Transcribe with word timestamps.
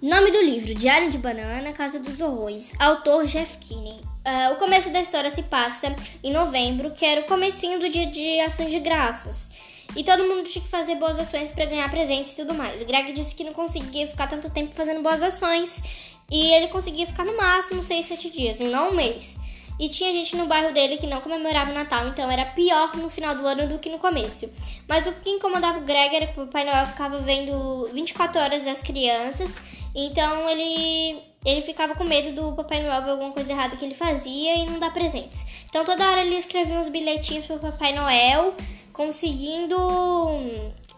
Nome 0.00 0.30
do 0.30 0.40
livro: 0.42 0.72
Diário 0.76 1.10
de 1.10 1.18
Banana, 1.18 1.72
Casa 1.72 1.98
dos 1.98 2.20
Horrores. 2.20 2.72
Autor 2.78 3.26
Jeff 3.26 3.58
Kinney. 3.58 4.00
Uh, 4.24 4.52
o 4.52 4.56
começo 4.56 4.90
da 4.90 5.00
história 5.00 5.28
se 5.28 5.42
passa 5.42 5.92
em 6.22 6.32
novembro, 6.32 6.92
que 6.92 7.04
era 7.04 7.22
o 7.22 7.24
comecinho 7.24 7.80
do 7.80 7.88
dia 7.88 8.06
de 8.06 8.38
ações 8.38 8.70
de 8.70 8.78
graças. 8.78 9.50
E 9.96 10.04
todo 10.04 10.22
mundo 10.22 10.44
tinha 10.44 10.62
que 10.62 10.70
fazer 10.70 10.94
boas 10.94 11.18
ações 11.18 11.50
para 11.50 11.64
ganhar 11.64 11.90
presentes 11.90 12.32
e 12.32 12.36
tudo 12.36 12.54
mais. 12.54 12.80
Greg 12.84 13.12
disse 13.12 13.34
que 13.34 13.42
não 13.42 13.52
conseguia 13.52 14.06
ficar 14.06 14.28
tanto 14.28 14.48
tempo 14.48 14.72
fazendo 14.72 15.02
boas 15.02 15.20
ações 15.20 15.82
e 16.30 16.52
ele 16.52 16.68
conseguia 16.68 17.04
ficar 17.04 17.24
no 17.24 17.36
máximo 17.36 17.82
6, 17.82 18.06
7 18.06 18.30
dias, 18.30 18.60
e 18.60 18.64
não 18.64 18.90
um 18.90 18.94
mês. 18.94 19.36
E 19.80 19.88
tinha 19.88 20.12
gente 20.12 20.36
no 20.36 20.46
bairro 20.46 20.72
dele 20.72 20.96
que 20.96 21.06
não 21.06 21.20
comemorava 21.20 21.70
o 21.70 21.74
Natal, 21.74 22.08
então 22.08 22.28
era 22.28 22.44
pior 22.46 22.96
no 22.96 23.08
final 23.08 23.36
do 23.36 23.46
ano 23.46 23.68
do 23.68 23.78
que 23.78 23.88
no 23.88 23.98
começo. 23.98 24.52
Mas 24.88 25.06
o 25.06 25.12
que 25.12 25.30
incomodava 25.30 25.78
o 25.78 25.82
Greg 25.82 26.16
era 26.16 26.26
que 26.26 26.40
o 26.40 26.46
Papai 26.46 26.64
Noel 26.64 26.86
ficava 26.86 27.18
vendo 27.20 27.88
24 27.92 28.40
horas 28.40 28.64
das 28.64 28.82
crianças, 28.82 29.56
então 29.94 30.48
ele 30.48 31.22
ele 31.44 31.62
ficava 31.62 31.94
com 31.94 32.04
medo 32.04 32.32
do 32.32 32.56
Papai 32.56 32.82
Noel 32.82 33.02
ver 33.02 33.10
alguma 33.10 33.32
coisa 33.32 33.52
errada 33.52 33.76
que 33.76 33.84
ele 33.84 33.94
fazia 33.94 34.56
e 34.56 34.66
não 34.66 34.78
dar 34.78 34.92
presentes. 34.92 35.46
Então 35.68 35.84
toda 35.84 36.10
hora 36.10 36.20
ele 36.20 36.36
escrevia 36.36 36.78
uns 36.78 36.88
bilhetinhos 36.88 37.46
pro 37.46 37.58
Papai 37.58 37.92
Noel, 37.92 38.54
conseguindo 38.92 39.76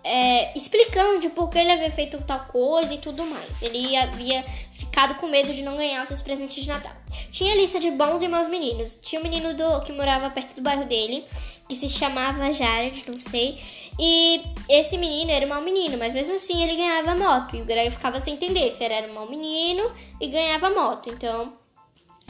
é, 0.02 0.56
explicando 0.56 1.20
de 1.20 1.28
por 1.30 1.48
que 1.50 1.58
ele 1.58 1.72
havia 1.72 1.90
feito 1.90 2.22
tal 2.22 2.46
coisa 2.46 2.92
e 2.94 2.98
tudo 2.98 3.24
mais. 3.26 3.62
Ele 3.62 3.96
havia 3.96 4.42
ficado 4.72 5.14
com 5.16 5.26
medo 5.26 5.52
de 5.52 5.62
não 5.62 5.76
ganhar 5.76 6.02
os 6.02 6.08
seus 6.08 6.22
presentes 6.22 6.62
de 6.62 6.68
Natal. 6.68 6.92
Tinha 7.30 7.54
lista 7.54 7.78
de 7.78 7.90
bons 7.90 8.22
e 8.22 8.28
maus 8.28 8.48
meninos. 8.48 8.98
Tinha 9.02 9.20
um 9.20 9.24
menino 9.24 9.54
do, 9.54 9.80
que 9.82 9.92
morava 9.92 10.30
perto 10.30 10.54
do 10.54 10.62
bairro 10.62 10.84
dele, 10.84 11.24
que 11.68 11.74
se 11.74 11.88
chamava 11.88 12.50
Jared, 12.52 13.04
não 13.06 13.20
sei. 13.20 13.58
E 13.98 14.42
esse 14.68 14.96
menino 14.96 15.30
era 15.30 15.44
um 15.44 15.50
mau 15.50 15.60
menino, 15.60 15.98
mas 15.98 16.14
mesmo 16.14 16.34
assim 16.34 16.62
ele 16.62 16.76
ganhava 16.76 17.14
moto. 17.14 17.56
E 17.56 17.62
o 17.62 17.64
Greg 17.64 17.90
ficava 17.90 18.20
sem 18.20 18.34
entender 18.34 18.72
se 18.72 18.82
era 18.84 19.06
um 19.06 19.14
mau 19.14 19.28
menino 19.28 19.92
e 20.20 20.28
ganhava 20.28 20.70
moto. 20.70 21.10
Então 21.10 21.52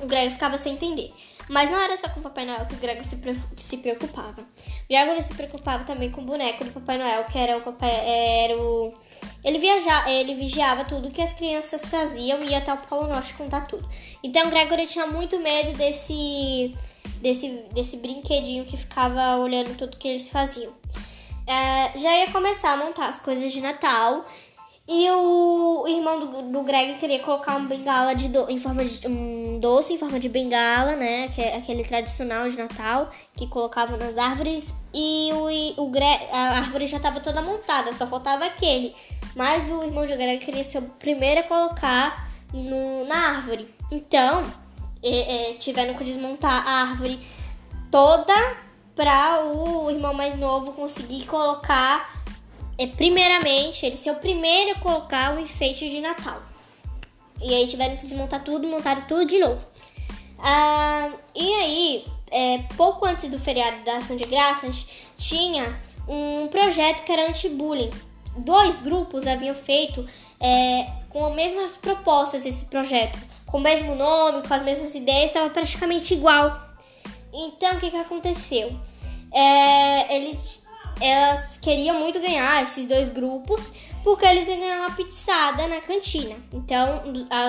o 0.02 0.06
Greg 0.06 0.32
ficava 0.32 0.58
sem 0.58 0.72
entender. 0.72 1.10
Mas 1.50 1.68
não 1.68 1.80
era 1.80 1.96
só 1.96 2.08
com 2.08 2.20
o 2.20 2.22
Papai 2.22 2.46
Noel 2.46 2.64
que 2.64 2.74
o 2.74 2.76
Gregor 2.76 3.04
se, 3.04 3.16
que 3.16 3.62
se 3.62 3.76
preocupava. 3.78 4.46
Gregor 4.88 5.20
se 5.20 5.34
preocupava 5.34 5.82
também 5.82 6.08
com 6.08 6.20
o 6.20 6.24
boneco 6.24 6.64
do 6.64 6.70
Papai 6.70 6.96
Noel, 6.96 7.24
que 7.24 7.36
era 7.36 7.56
o 7.56 7.60
papai, 7.60 7.90
era 7.90 8.56
o 8.56 8.94
ele 9.42 9.58
viajava, 9.58 10.08
ele 10.08 10.36
vigiava 10.36 10.84
tudo 10.84 11.10
que 11.10 11.20
as 11.20 11.32
crianças 11.32 11.86
faziam 11.86 12.40
e 12.44 12.50
ia 12.50 12.58
até 12.58 12.72
o 12.72 12.76
Polo 12.76 13.08
Norte 13.08 13.34
contar 13.34 13.62
tudo. 13.62 13.88
Então 14.22 14.46
o 14.46 14.50
Gregory 14.50 14.86
tinha 14.86 15.08
muito 15.08 15.40
medo 15.40 15.76
desse 15.76 16.72
desse 17.20 17.48
desse 17.72 17.96
brinquedinho 17.96 18.64
que 18.64 18.76
ficava 18.76 19.36
olhando 19.38 19.76
tudo 19.76 19.96
que 19.96 20.06
eles 20.06 20.28
faziam. 20.28 20.72
É, 21.48 21.98
já 21.98 22.16
ia 22.16 22.30
começar 22.30 22.74
a 22.74 22.76
montar 22.76 23.08
as 23.08 23.18
coisas 23.18 23.50
de 23.50 23.60
Natal 23.60 24.20
e 24.92 25.08
o 25.08 25.86
irmão 25.86 26.18
do, 26.18 26.42
do 26.42 26.62
Greg 26.64 26.94
queria 26.94 27.20
colocar 27.20 27.54
um 27.54 27.68
bengala 27.68 28.12
de 28.12 28.28
do, 28.28 28.50
em 28.50 28.58
forma 28.58 28.84
de 28.84 29.06
um 29.06 29.60
doce 29.60 29.92
em 29.92 29.98
forma 29.98 30.18
de 30.18 30.28
bengala, 30.28 30.96
né? 30.96 31.28
Que 31.28 31.40
é 31.40 31.58
aquele 31.58 31.84
tradicional 31.84 32.48
de 32.48 32.58
Natal 32.58 33.08
que 33.36 33.46
colocava 33.46 33.96
nas 33.96 34.18
árvores. 34.18 34.74
E 34.92 35.30
o, 35.32 35.84
o 35.84 35.90
Greg, 35.90 36.26
a 36.32 36.56
árvore 36.56 36.86
já 36.86 36.96
estava 36.96 37.20
toda 37.20 37.40
montada, 37.40 37.92
só 37.92 38.04
faltava 38.04 38.44
aquele. 38.44 38.92
Mas 39.36 39.70
o 39.70 39.84
irmão 39.84 40.04
de 40.04 40.16
Greg 40.16 40.44
queria 40.44 40.64
ser 40.64 40.78
o 40.78 40.82
primeiro 40.82 41.38
a 41.38 41.44
colocar 41.44 42.28
no, 42.52 43.04
na 43.04 43.36
árvore. 43.36 43.72
Então, 43.92 44.42
tiveram 45.60 45.94
que 45.94 46.02
desmontar 46.02 46.66
a 46.66 46.82
árvore 46.82 47.20
toda 47.92 48.34
para 48.96 49.44
o 49.44 49.88
irmão 49.88 50.12
mais 50.12 50.36
novo 50.36 50.72
conseguir 50.72 51.26
colocar 51.26 52.19
é 52.80 52.86
primeiramente 52.86 53.84
ele 53.84 53.96
ser 53.96 54.10
o 54.10 54.14
primeiro 54.14 54.72
a 54.72 54.80
colocar 54.80 55.36
o 55.36 55.38
enfeite 55.38 55.86
de 55.90 56.00
Natal. 56.00 56.40
E 57.38 57.54
aí 57.54 57.68
tiveram 57.68 57.96
que 57.98 58.04
desmontar 58.04 58.42
tudo, 58.42 58.66
montaram 58.66 59.02
tudo 59.02 59.26
de 59.26 59.38
novo. 59.38 59.60
Ah, 60.38 61.10
e 61.34 61.54
aí, 61.56 62.04
é, 62.30 62.58
pouco 62.78 63.04
antes 63.04 63.28
do 63.28 63.38
feriado 63.38 63.84
da 63.84 63.98
Ação 63.98 64.16
de 64.16 64.24
Graças, 64.24 64.88
tinha 65.14 65.78
um 66.08 66.48
projeto 66.48 67.04
que 67.04 67.12
era 67.12 67.28
anti-bullying. 67.28 67.90
Dois 68.38 68.80
grupos 68.80 69.26
haviam 69.26 69.54
feito 69.54 70.06
é, 70.40 70.86
com 71.10 71.26
as 71.26 71.34
mesmas 71.34 71.76
propostas 71.76 72.46
esse 72.46 72.64
projeto, 72.64 73.18
com 73.44 73.58
o 73.58 73.60
mesmo 73.60 73.94
nome, 73.94 74.46
com 74.46 74.54
as 74.54 74.62
mesmas 74.62 74.94
ideias, 74.94 75.26
estava 75.26 75.50
praticamente 75.50 76.14
igual. 76.14 76.58
Então, 77.30 77.76
o 77.76 77.78
que, 77.78 77.90
que 77.90 77.96
aconteceu? 77.98 78.74
É, 79.32 80.16
eles 80.16 80.59
elas 81.00 81.56
queriam 81.58 81.98
muito 81.98 82.20
ganhar 82.20 82.62
esses 82.62 82.86
dois 82.86 83.08
grupos 83.08 83.72
porque 84.02 84.24
eles 84.24 84.48
iam 84.48 84.58
ganhar 84.58 84.78
uma 84.80 84.90
pizzada 84.90 85.66
na 85.66 85.80
cantina. 85.80 86.36
Então, 86.52 87.02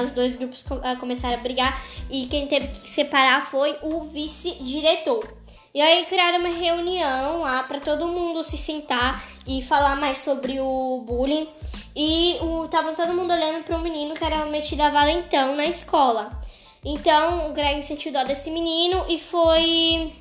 os 0.04 0.12
dois 0.12 0.36
grupos 0.36 0.66
ah, 0.84 0.96
começaram 0.96 1.36
a 1.36 1.42
brigar 1.42 1.82
e 2.10 2.28
quem 2.28 2.48
teve 2.48 2.68
que 2.68 2.90
separar 2.90 3.42
foi 3.42 3.78
o 3.82 4.04
vice-diretor. 4.04 5.42
E 5.74 5.82
aí 5.82 6.06
criaram 6.06 6.40
uma 6.40 6.50
reunião 6.50 7.42
lá 7.42 7.64
para 7.64 7.80
todo 7.80 8.08
mundo 8.08 8.44
se 8.44 8.58
sentar 8.58 9.24
e 9.48 9.62
falar 9.62 9.96
mais 9.96 10.18
sobre 10.20 10.60
o 10.60 11.04
bullying. 11.06 11.48
E 11.96 12.38
tava 12.70 12.94
todo 12.94 13.14
mundo 13.14 13.34
olhando 13.34 13.64
para 13.64 13.78
um 13.78 13.82
menino 13.82 14.14
que 14.14 14.24
era 14.24 14.46
metido 14.46 14.82
a 14.82 14.90
valentão 14.90 15.56
na 15.56 15.66
escola. 15.66 16.42
Então 16.84 17.50
o 17.50 17.54
Greg 17.54 17.84
sentiu 17.84 18.12
dó 18.12 18.24
desse 18.24 18.50
menino 18.50 19.06
e 19.08 19.18
foi. 19.18 20.14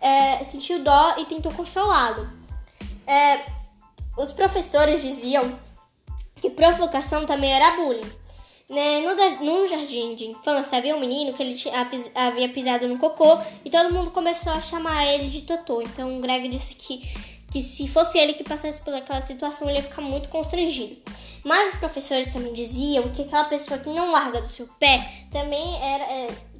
É, 0.00 0.44
sentiu 0.44 0.82
dó 0.82 1.16
e 1.18 1.24
tentou 1.24 1.52
consolá-lo. 1.52 2.43
É, 3.06 3.44
os 4.16 4.32
professores 4.32 5.02
diziam 5.02 5.58
que 6.40 6.50
provocação 6.50 7.26
também 7.26 7.52
era 7.52 7.76
bullying. 7.76 8.24
Né? 8.68 9.00
No, 9.00 9.14
no 9.44 9.66
jardim 9.66 10.14
de 10.14 10.26
infância 10.26 10.78
havia 10.78 10.96
um 10.96 11.00
menino 11.00 11.34
que 11.34 11.42
ele 11.42 11.54
tinha, 11.54 11.74
havia 12.14 12.48
pisado 12.48 12.88
no 12.88 12.98
cocô 12.98 13.38
e 13.64 13.70
todo 13.70 13.92
mundo 13.92 14.10
começou 14.10 14.52
a 14.52 14.60
chamar 14.60 15.06
ele 15.06 15.28
de 15.28 15.42
Totô. 15.42 15.82
Então 15.82 16.16
o 16.16 16.20
Greg 16.20 16.48
disse 16.48 16.74
que, 16.74 17.00
que 17.50 17.60
se 17.60 17.86
fosse 17.86 18.18
ele 18.18 18.34
que 18.34 18.44
passasse 18.44 18.80
por 18.80 18.94
aquela 18.94 19.20
situação, 19.20 19.68
ele 19.68 19.78
ia 19.78 19.84
ficar 19.84 20.02
muito 20.02 20.28
constrangido. 20.28 20.96
Mas 21.44 21.74
os 21.74 21.78
professores 21.78 22.32
também 22.32 22.54
diziam 22.54 23.10
que 23.10 23.22
aquela 23.22 23.44
pessoa 23.44 23.78
que 23.78 23.88
não 23.90 24.10
larga 24.10 24.40
do 24.40 24.48
seu 24.48 24.66
pé 24.78 25.26
também 25.30 25.76
era. 25.82 26.04
É, 26.04 26.53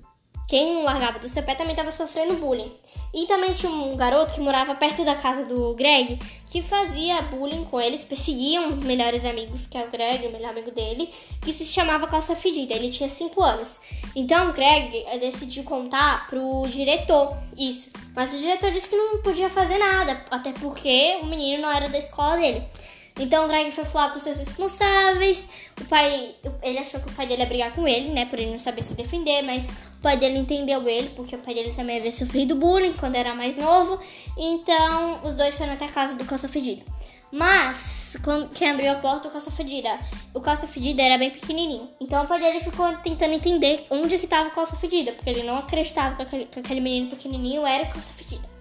quem 0.46 0.82
largava 0.82 1.18
do 1.18 1.28
seu 1.28 1.42
pé 1.42 1.54
também 1.54 1.72
estava 1.72 1.90
sofrendo 1.90 2.34
bullying. 2.34 2.72
E 3.14 3.26
também 3.26 3.52
tinha 3.52 3.70
um 3.70 3.96
garoto 3.96 4.34
que 4.34 4.40
morava 4.40 4.74
perto 4.74 5.04
da 5.04 5.14
casa 5.14 5.44
do 5.44 5.74
Greg 5.74 6.18
que 6.50 6.60
fazia 6.62 7.22
bullying 7.22 7.64
com 7.64 7.80
eles, 7.80 8.04
perseguiam 8.04 8.70
os 8.70 8.80
melhores 8.80 9.24
amigos, 9.24 9.66
que 9.66 9.76
é 9.76 9.84
o 9.84 9.90
Greg, 9.90 10.26
o 10.26 10.30
melhor 10.30 10.50
amigo 10.50 10.70
dele, 10.70 11.10
que 11.40 11.52
se 11.52 11.64
chamava 11.64 12.06
Calça 12.06 12.36
Fedida. 12.36 12.74
Ele 12.74 12.90
tinha 12.90 13.08
5 13.08 13.42
anos. 13.42 13.80
Então 14.14 14.50
o 14.50 14.52
Greg 14.52 15.04
eh, 15.06 15.18
decidiu 15.18 15.64
contar 15.64 16.26
pro 16.28 16.66
diretor 16.68 17.36
isso. 17.56 17.90
Mas 18.14 18.32
o 18.32 18.38
diretor 18.38 18.70
disse 18.70 18.88
que 18.88 18.96
não 18.96 19.22
podia 19.22 19.48
fazer 19.48 19.78
nada, 19.78 20.24
até 20.30 20.52
porque 20.52 21.18
o 21.22 21.26
menino 21.26 21.62
não 21.62 21.72
era 21.72 21.88
da 21.88 21.98
escola 21.98 22.36
dele. 22.36 22.62
Então 23.18 23.44
o 23.44 23.48
Greg 23.48 23.70
foi 23.70 23.84
falar 23.84 24.12
com 24.12 24.18
seus 24.18 24.38
responsáveis. 24.38 25.48
O 25.80 25.84
pai, 25.84 26.34
ele 26.62 26.78
achou 26.78 27.00
que 27.00 27.08
o 27.08 27.12
pai 27.12 27.26
dele 27.26 27.42
ia 27.42 27.48
brigar 27.48 27.74
com 27.74 27.86
ele, 27.86 28.08
né, 28.10 28.26
por 28.26 28.38
ele 28.38 28.50
não 28.50 28.58
saber 28.58 28.82
se 28.82 28.94
defender, 28.94 29.42
mas 29.42 29.68
o 29.68 30.02
pai 30.02 30.16
dele 30.16 30.38
entendeu 30.38 30.86
ele, 30.88 31.08
porque 31.10 31.36
o 31.36 31.38
pai 31.38 31.54
dele 31.54 31.72
também 31.72 31.98
havia 31.98 32.10
sofrido 32.10 32.56
bullying 32.56 32.92
quando 32.94 33.14
era 33.14 33.32
mais 33.34 33.56
novo. 33.56 34.00
Então 34.36 35.20
os 35.24 35.34
dois 35.34 35.56
foram 35.56 35.74
até 35.74 35.84
a 35.84 35.88
casa 35.88 36.16
do 36.16 36.24
Calça 36.24 36.48
Fedida. 36.48 36.82
Mas 37.30 38.16
quando, 38.22 38.48
quem 38.50 38.70
abriu 38.70 38.90
a 38.90 38.96
porta, 38.96 39.28
o 39.28 39.30
Calça 39.30 39.50
Fedida, 39.50 39.96
o 40.32 40.40
Calça 40.40 40.66
Fedida 40.66 41.02
era 41.02 41.16
bem 41.16 41.30
pequenininho. 41.30 41.88
Então 42.00 42.24
o 42.24 42.26
pai 42.26 42.40
dele 42.40 42.60
ficou 42.60 42.96
tentando 42.98 43.34
entender 43.34 43.84
onde 43.90 44.18
que 44.18 44.24
estava 44.24 44.48
o 44.48 44.52
Calça 44.52 44.76
Fedida, 44.76 45.12
porque 45.12 45.30
ele 45.30 45.44
não 45.44 45.58
acreditava 45.58 46.16
que 46.16 46.22
aquele, 46.22 46.44
que 46.46 46.58
aquele 46.58 46.80
menino 46.80 47.10
pequenininho 47.10 47.64
era 47.64 47.84
o 47.84 47.88
Calça 47.88 48.12
Fedida. 48.12 48.53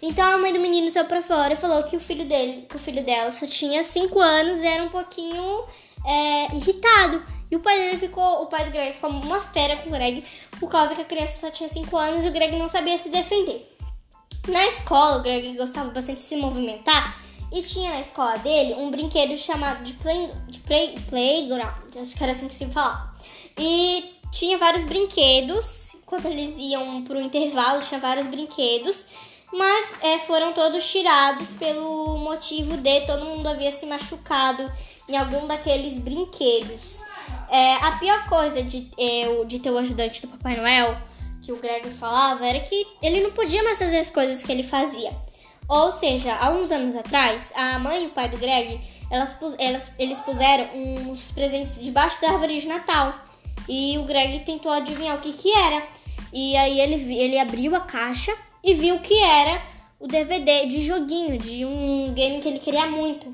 Então 0.00 0.24
a 0.24 0.38
mãe 0.38 0.52
do 0.52 0.60
menino 0.60 0.88
saiu 0.90 1.06
pra 1.06 1.20
fora 1.20 1.52
e 1.52 1.56
falou 1.56 1.82
que 1.82 1.96
o 1.96 2.00
filho 2.00 2.24
dele, 2.24 2.66
que 2.68 2.76
o 2.76 2.78
filho 2.78 3.04
dela 3.04 3.32
só 3.32 3.46
tinha 3.46 3.82
5 3.82 4.20
anos 4.20 4.58
e 4.58 4.66
era 4.66 4.82
um 4.82 4.88
pouquinho 4.88 5.64
é, 6.04 6.54
irritado. 6.54 7.22
E 7.50 7.56
o 7.56 7.60
pai 7.60 7.78
dele 7.78 7.98
ficou, 7.98 8.42
o 8.42 8.46
pai 8.46 8.64
do 8.64 8.70
Greg 8.70 8.92
ficou 8.92 9.10
uma 9.10 9.40
fera 9.40 9.76
com 9.76 9.88
o 9.88 9.92
Greg 9.92 10.22
por 10.60 10.70
causa 10.70 10.94
que 10.94 11.00
a 11.00 11.04
criança 11.04 11.40
só 11.40 11.50
tinha 11.50 11.68
5 11.68 11.96
anos 11.96 12.24
e 12.24 12.28
o 12.28 12.32
Greg 12.32 12.56
não 12.56 12.68
sabia 12.68 12.96
se 12.98 13.08
defender. 13.08 13.74
Na 14.46 14.66
escola, 14.66 15.18
o 15.18 15.22
Greg 15.22 15.56
gostava 15.56 15.90
bastante 15.90 16.16
de 16.16 16.26
se 16.26 16.36
movimentar 16.36 17.18
e 17.52 17.62
tinha 17.62 17.90
na 17.90 18.00
escola 18.00 18.38
dele 18.38 18.74
um 18.74 18.90
brinquedo 18.90 19.36
chamado 19.38 19.82
de, 19.82 19.94
play, 19.94 20.30
de 20.46 20.60
play, 20.60 20.94
playground, 21.08 21.96
acho 22.00 22.14
que 22.14 22.22
era 22.22 22.32
assim 22.32 22.48
que 22.48 22.54
se 22.54 22.66
falava. 22.66 23.14
E 23.58 24.12
tinha 24.30 24.58
vários 24.58 24.84
brinquedos, 24.84 25.96
quando 26.04 26.26
eles 26.26 26.56
iam 26.58 27.02
pro 27.02 27.20
intervalo, 27.20 27.82
tinha 27.82 27.98
vários 27.98 28.26
brinquedos 28.26 29.06
mas 29.52 29.92
é, 30.02 30.18
foram 30.18 30.52
todos 30.52 30.90
tirados 30.90 31.48
pelo 31.58 32.18
motivo 32.18 32.76
de 32.76 33.00
todo 33.02 33.24
mundo 33.24 33.46
havia 33.48 33.72
se 33.72 33.86
machucado 33.86 34.70
em 35.08 35.16
algum 35.16 35.46
daqueles 35.46 35.98
brinquedos. 35.98 37.02
É, 37.50 37.76
a 37.76 37.92
pior 37.92 38.26
coisa 38.26 38.62
de, 38.62 38.90
é, 38.98 39.44
de 39.44 39.58
ter 39.58 39.70
o 39.70 39.78
ajudante 39.78 40.20
do 40.22 40.28
Papai 40.28 40.56
Noel, 40.56 40.96
que 41.42 41.52
o 41.52 41.56
Greg 41.56 41.88
falava, 41.88 42.46
era 42.46 42.60
que 42.60 42.86
ele 43.02 43.22
não 43.22 43.30
podia 43.32 43.62
mais 43.62 43.78
fazer 43.78 43.98
as 43.98 44.10
coisas 44.10 44.42
que 44.42 44.52
ele 44.52 44.62
fazia. 44.62 45.10
Ou 45.66 45.90
seja, 45.92 46.34
há 46.34 46.50
uns 46.50 46.70
anos 46.70 46.94
atrás, 46.94 47.52
a 47.54 47.78
mãe 47.78 48.04
e 48.04 48.06
o 48.06 48.10
pai 48.10 48.28
do 48.28 48.38
Greg 48.38 48.80
elas, 49.10 49.36
elas, 49.58 49.92
eles 49.98 50.20
puseram 50.20 50.68
uns 50.74 51.30
presentes 51.30 51.82
debaixo 51.82 52.20
da 52.20 52.30
árvore 52.30 52.60
de 52.60 52.66
Natal. 52.66 53.14
E 53.68 53.98
o 53.98 54.04
Greg 54.04 54.40
tentou 54.40 54.70
adivinhar 54.70 55.16
o 55.16 55.20
que 55.20 55.32
que 55.32 55.52
era. 55.52 55.82
E 56.32 56.56
aí 56.56 56.80
ele, 56.80 57.16
ele 57.16 57.38
abriu 57.38 57.74
a 57.74 57.80
caixa 57.80 58.34
e 58.62 58.74
viu 58.74 58.98
que 59.00 59.18
era 59.18 59.62
o 60.00 60.06
DVD 60.06 60.66
de 60.66 60.82
joguinho, 60.82 61.38
de 61.38 61.64
um 61.64 62.12
game 62.14 62.40
que 62.40 62.48
ele 62.48 62.58
queria 62.58 62.86
muito. 62.86 63.32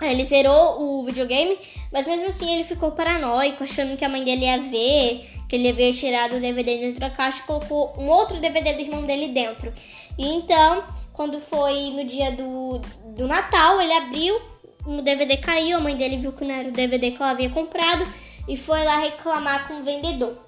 Ele 0.00 0.24
zerou 0.24 0.80
o 0.80 1.04
videogame, 1.04 1.58
mas 1.92 2.06
mesmo 2.06 2.28
assim 2.28 2.52
ele 2.54 2.64
ficou 2.64 2.92
paranoico, 2.92 3.64
achando 3.64 3.96
que 3.96 4.04
a 4.04 4.08
mãe 4.08 4.24
dele 4.24 4.44
ia 4.44 4.58
ver, 4.58 5.30
que 5.48 5.56
ele 5.56 5.68
havia 5.68 5.92
tirado 5.92 6.36
o 6.36 6.40
DVD 6.40 6.78
dentro 6.78 7.00
da 7.00 7.10
caixa 7.10 7.38
e 7.38 7.46
colocou 7.46 7.94
um 7.98 8.08
outro 8.08 8.40
DVD 8.40 8.74
do 8.74 8.80
irmão 8.80 9.02
dele 9.04 9.28
dentro. 9.28 9.72
E 10.18 10.26
então, 10.26 10.84
quando 11.12 11.40
foi 11.40 11.90
no 11.90 12.04
dia 12.04 12.30
do, 12.32 12.78
do 13.16 13.26
Natal, 13.26 13.80
ele 13.80 13.92
abriu, 13.92 14.38
o 14.86 15.00
DVD 15.00 15.36
caiu, 15.38 15.78
a 15.78 15.80
mãe 15.80 15.96
dele 15.96 16.18
viu 16.18 16.32
que 16.32 16.44
não 16.44 16.54
era 16.54 16.68
o 16.68 16.72
DVD 16.72 17.10
que 17.10 17.22
ela 17.22 17.32
havia 17.32 17.50
comprado 17.50 18.06
e 18.48 18.56
foi 18.56 18.84
lá 18.84 18.98
reclamar 18.98 19.66
com 19.66 19.80
o 19.80 19.82
vendedor. 19.82 20.45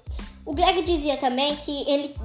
O 0.49 0.53
Greg 0.55 0.81
dizia 0.81 1.15
também 1.15 1.55
que 1.57 1.87
ele 1.87 2.15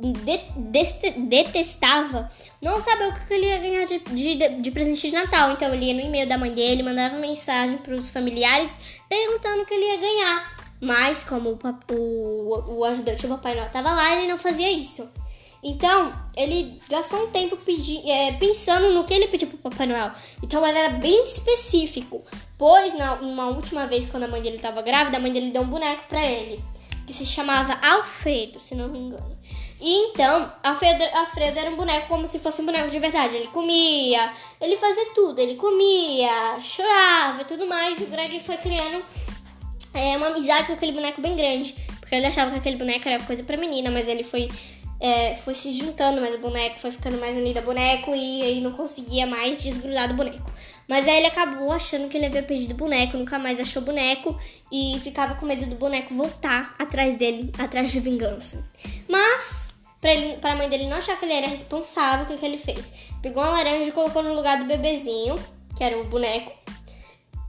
de, 0.00 0.38
de, 0.70 1.10
detestava 1.28 2.30
não 2.62 2.80
saber 2.80 3.08
o 3.08 3.12
que 3.12 3.34
ele 3.34 3.44
ia 3.44 3.58
ganhar 3.58 3.84
de, 3.84 3.98
de, 3.98 4.62
de, 4.62 4.70
presente 4.70 5.06
de 5.06 5.14
Natal. 5.14 5.52
Então 5.52 5.74
ele 5.74 5.84
ia 5.84 5.92
no 5.92 6.00
e-mail 6.00 6.26
da 6.26 6.38
mãe 6.38 6.50
dele, 6.50 6.82
mandava 6.82 7.18
mensagem 7.18 7.76
para 7.76 7.94
os 7.94 8.10
familiares 8.10 8.70
perguntando 9.06 9.60
o 9.60 9.66
que 9.66 9.74
ele 9.74 9.84
ia 9.84 9.98
ganhar. 9.98 10.56
Mas 10.80 11.24
como 11.24 11.50
o, 11.50 11.94
o, 11.94 12.78
o 12.78 12.84
ajudante 12.86 13.26
do 13.26 13.28
Papai 13.28 13.54
Noel 13.54 13.66
estava 13.66 13.92
lá, 13.92 14.16
ele 14.16 14.28
não 14.28 14.38
fazia 14.38 14.72
isso. 14.72 15.06
Então, 15.62 16.10
ele 16.34 16.80
gastou 16.88 17.24
um 17.24 17.30
tempo 17.30 17.54
pedi, 17.58 18.10
é, 18.10 18.32
pensando 18.32 18.94
no 18.94 19.04
que 19.04 19.12
ele 19.12 19.28
pediu 19.28 19.48
pro 19.48 19.58
Papai 19.58 19.86
Noel. 19.86 20.10
Então, 20.42 20.66
ele 20.66 20.78
era 20.78 20.90
bem 20.90 21.24
específico. 21.26 22.22
Pois, 22.56 22.94
na, 22.96 23.14
uma 23.14 23.48
última 23.48 23.86
vez, 23.86 24.06
quando 24.06 24.24
a 24.24 24.28
mãe 24.28 24.42
dele 24.42 24.56
estava 24.56 24.82
grávida, 24.82 25.16
a 25.16 25.20
mãe 25.20 25.32
dele 25.32 25.50
deu 25.50 25.62
um 25.62 25.68
boneco 25.68 26.04
para 26.06 26.22
ele. 26.22 26.62
Que 27.06 27.12
se 27.12 27.26
chamava 27.26 27.78
Alfredo, 27.82 28.60
se 28.60 28.74
não 28.74 28.88
me 28.88 28.98
engano. 28.98 29.36
E 29.80 30.08
então, 30.08 30.50
Alfredo, 30.62 31.04
Alfredo 31.14 31.58
era 31.58 31.70
um 31.70 31.76
boneco 31.76 32.08
como 32.08 32.26
se 32.26 32.38
fosse 32.38 32.62
um 32.62 32.66
boneco 32.66 32.90
de 32.90 32.98
verdade. 32.98 33.36
Ele 33.36 33.48
comia, 33.48 34.32
ele 34.60 34.76
fazia 34.76 35.06
tudo. 35.14 35.38
Ele 35.38 35.56
comia, 35.56 36.58
chorava 36.62 37.42
e 37.42 37.44
tudo 37.44 37.66
mais. 37.66 38.00
E 38.00 38.04
o 38.04 38.06
Greg 38.06 38.40
foi 38.40 38.56
criando 38.56 39.04
é, 39.92 40.16
uma 40.16 40.28
amizade 40.28 40.68
com 40.68 40.72
aquele 40.72 40.92
boneco 40.92 41.20
bem 41.20 41.36
grande. 41.36 41.74
Porque 42.00 42.14
ele 42.14 42.26
achava 42.26 42.50
que 42.50 42.58
aquele 42.58 42.76
boneco 42.76 43.08
era 43.08 43.22
coisa 43.22 43.42
pra 43.42 43.56
menina, 43.56 43.90
mas 43.90 44.08
ele 44.08 44.24
foi 44.24 44.48
é, 45.00 45.34
foi 45.34 45.54
se 45.54 45.70
juntando 45.72 46.18
mais 46.20 46.34
o 46.34 46.38
boneco, 46.38 46.80
foi 46.80 46.90
ficando 46.90 47.18
mais 47.18 47.36
unido 47.36 47.58
ao 47.58 47.64
boneco 47.64 48.14
e 48.14 48.42
aí 48.42 48.60
não 48.62 48.72
conseguia 48.72 49.26
mais 49.26 49.62
desgrudar 49.62 50.08
do 50.08 50.14
boneco. 50.14 50.50
Mas 50.88 51.08
aí 51.08 51.18
ele 51.18 51.26
acabou 51.26 51.72
achando 51.72 52.08
que 52.08 52.16
ele 52.16 52.26
havia 52.26 52.42
perdido 52.42 52.72
o 52.72 52.76
boneco, 52.76 53.16
nunca 53.16 53.38
mais 53.38 53.58
achou 53.58 53.82
o 53.82 53.84
boneco 53.84 54.38
e 54.70 55.00
ficava 55.02 55.34
com 55.34 55.46
medo 55.46 55.66
do 55.66 55.76
boneco 55.76 56.14
voltar 56.14 56.74
atrás 56.78 57.16
dele, 57.16 57.50
atrás 57.58 57.90
de 57.90 58.00
vingança. 58.00 58.64
Mas, 59.08 59.74
pra, 60.00 60.12
ele, 60.12 60.36
pra 60.36 60.56
mãe 60.56 60.68
dele 60.68 60.86
não 60.86 60.98
achar 60.98 61.18
que 61.18 61.24
ele 61.24 61.34
era 61.34 61.46
responsável, 61.46 62.24
o 62.24 62.28
que, 62.28 62.36
que 62.36 62.44
ele 62.44 62.58
fez? 62.58 63.10
Pegou 63.22 63.42
uma 63.42 63.52
laranja 63.52 63.88
e 63.88 63.92
colocou 63.92 64.22
no 64.22 64.34
lugar 64.34 64.58
do 64.58 64.66
bebezinho, 64.66 65.36
que 65.76 65.82
era 65.82 65.98
o 65.98 66.04
boneco, 66.04 66.52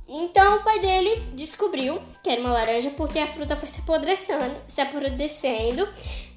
então 0.08 0.58
o 0.58 0.64
pai 0.64 0.80
dele 0.80 1.24
descobriu 1.34 2.00
que 2.22 2.30
era 2.30 2.40
uma 2.40 2.52
laranja 2.52 2.92
porque 2.92 3.18
a 3.18 3.28
fruta 3.28 3.56
foi 3.56 3.68
se 3.68 3.80
apodrecendo, 3.80 4.56
se 4.68 4.80
apodrecendo 4.80 5.88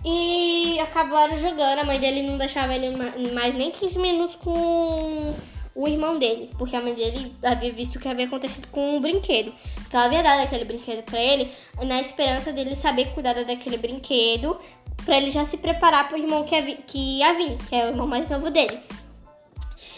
e 0.05 0.79
acabaram 0.81 1.37
jogando. 1.37 1.81
A 1.81 1.85
mãe 1.85 2.01
dele 2.01 2.23
não 2.23 2.39
deixava 2.39 2.75
ele 2.75 2.97
mais 3.33 3.55
nem 3.55 3.71
15 3.71 3.99
minutos 3.99 4.37
com 4.37 5.35
o 5.79 5.87
irmão 5.87 6.19
dele, 6.19 6.51
porque 6.59 6.75
a 6.75 6.81
mãe 6.81 6.93
dele 6.93 7.31
havia 7.41 7.73
visto 7.73 7.97
o 7.97 8.01
que 8.01 8.09
havia 8.09 8.27
acontecido 8.27 8.67
com 8.67 8.97
o 8.97 9.01
brinquedo. 9.01 9.55
Então 9.87 10.01
ela 10.01 10.07
havia 10.07 10.23
dado 10.25 10.43
aquele 10.43 10.65
brinquedo 10.65 11.05
para 11.05 11.21
ele 11.21 11.53
na 11.85 12.01
esperança 12.01 12.53
dele 12.53 12.75
saber 12.75 13.15
cuidar 13.15 13.35
daquele 13.45 13.79
brinquedo 13.79 14.59
para 15.07 15.17
ele 15.17 15.31
já 15.31 15.45
se 15.45 15.57
preparar 15.57 16.09
para 16.09 16.19
o 16.19 16.21
irmão 16.21 16.43
que 16.43 16.53
ia, 16.53 16.77
que 16.79 16.99
ia 17.19 17.33
vir, 17.33 17.57
que 17.69 17.77
é 17.77 17.85
o 17.87 17.89
irmão 17.91 18.09
mais 18.09 18.29
novo 18.29 18.51
dele. 18.51 18.77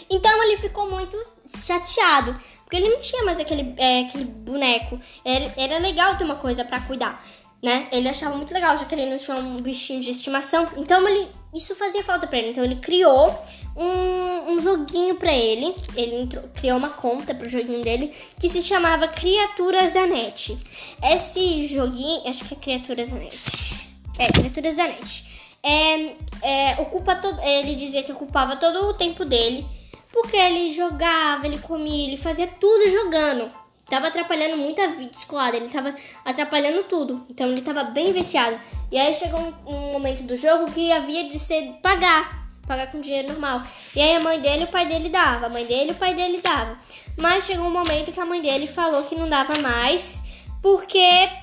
Então 0.07 0.43
ele 0.43 0.57
ficou 0.57 0.87
muito 0.87 1.17
chateado. 1.47 2.39
Porque 2.63 2.77
ele 2.77 2.89
não 2.89 3.01
tinha 3.01 3.23
mais 3.25 3.39
aquele, 3.39 3.73
é, 3.75 4.01
aquele 4.01 4.25
boneco. 4.25 5.01
Era, 5.25 5.51
era 5.57 5.77
legal 5.79 6.15
ter 6.15 6.23
uma 6.23 6.35
coisa 6.35 6.63
para 6.63 6.79
cuidar, 6.81 7.21
né? 7.61 7.89
Ele 7.91 8.07
achava 8.07 8.37
muito 8.37 8.53
legal, 8.53 8.77
já 8.77 8.85
que 8.85 8.93
ele 8.93 9.09
não 9.09 9.17
tinha 9.17 9.35
um 9.35 9.57
bichinho 9.57 9.99
de 9.99 10.11
estimação. 10.11 10.67
Então 10.77 11.05
ele, 11.09 11.27
isso 11.55 11.75
fazia 11.75 12.03
falta 12.03 12.27
para 12.27 12.37
ele. 12.37 12.51
Então 12.51 12.63
ele 12.63 12.75
criou 12.75 13.27
um, 13.75 14.53
um 14.53 14.61
joguinho 14.61 15.15
para 15.15 15.33
ele. 15.33 15.75
Ele 15.95 16.15
entrou, 16.15 16.43
criou 16.55 16.77
uma 16.77 16.89
conta 16.89 17.33
pro 17.33 17.49
joguinho 17.49 17.83
dele 17.83 18.11
que 18.39 18.49
se 18.49 18.63
chamava 18.63 19.07
Criaturas 19.07 19.93
da 19.93 20.05
Net. 20.05 20.57
Esse 21.03 21.67
joguinho, 21.67 22.27
acho 22.29 22.43
que 22.45 22.53
é 22.53 22.57
Criaturas 22.57 23.07
da 23.07 23.15
Net. 23.15 23.91
É, 24.17 24.31
Criaturas 24.31 24.75
da 24.75 24.87
Net. 24.87 25.25
É, 25.63 26.15
é, 26.41 26.81
ocupa 26.81 27.15
todo, 27.15 27.39
ele 27.41 27.75
dizia 27.75 28.01
que 28.03 28.11
ocupava 28.11 28.55
todo 28.55 28.89
o 28.89 28.93
tempo 28.95 29.23
dele 29.23 29.65
porque 30.11 30.35
ele 30.35 30.73
jogava, 30.73 31.45
ele 31.45 31.57
comia, 31.57 32.07
ele 32.07 32.17
fazia 32.17 32.47
tudo 32.47 32.89
jogando. 32.89 33.49
Tava 33.89 34.07
atrapalhando 34.07 34.57
muita 34.57 34.87
vida 34.89 35.11
escolar, 35.11 35.53
ele 35.53 35.67
tava 35.67 35.93
atrapalhando 36.23 36.83
tudo. 36.83 37.25
Então 37.29 37.47
ele 37.47 37.61
tava 37.61 37.85
bem 37.85 38.13
viciado. 38.13 38.57
E 38.91 38.97
aí 38.97 39.13
chegou 39.13 39.39
um, 39.39 39.53
um 39.65 39.91
momento 39.93 40.23
do 40.23 40.35
jogo 40.35 40.71
que 40.71 40.91
havia 40.91 41.29
de 41.29 41.37
ser 41.37 41.73
pagar, 41.81 42.40
pagar 42.71 42.89
com 42.89 43.01
dinheiro 43.01 43.27
normal. 43.27 43.61
E 43.93 43.99
aí 43.99 44.15
a 44.15 44.21
mãe 44.21 44.39
dele 44.39 44.61
e 44.61 44.63
o 44.63 44.67
pai 44.67 44.85
dele 44.85 45.09
dava, 45.09 45.47
a 45.47 45.49
mãe 45.49 45.65
dele 45.65 45.89
e 45.89 45.91
o 45.91 45.95
pai 45.95 46.13
dele 46.13 46.39
dava. 46.41 46.77
Mas 47.17 47.45
chegou 47.45 47.67
um 47.67 47.71
momento 47.71 48.13
que 48.13 48.19
a 48.19 48.25
mãe 48.25 48.41
dele 48.41 48.65
falou 48.65 49.03
que 49.03 49.13
não 49.13 49.27
dava 49.27 49.59
mais, 49.59 50.21
porque 50.61 50.97
é, 50.97 51.33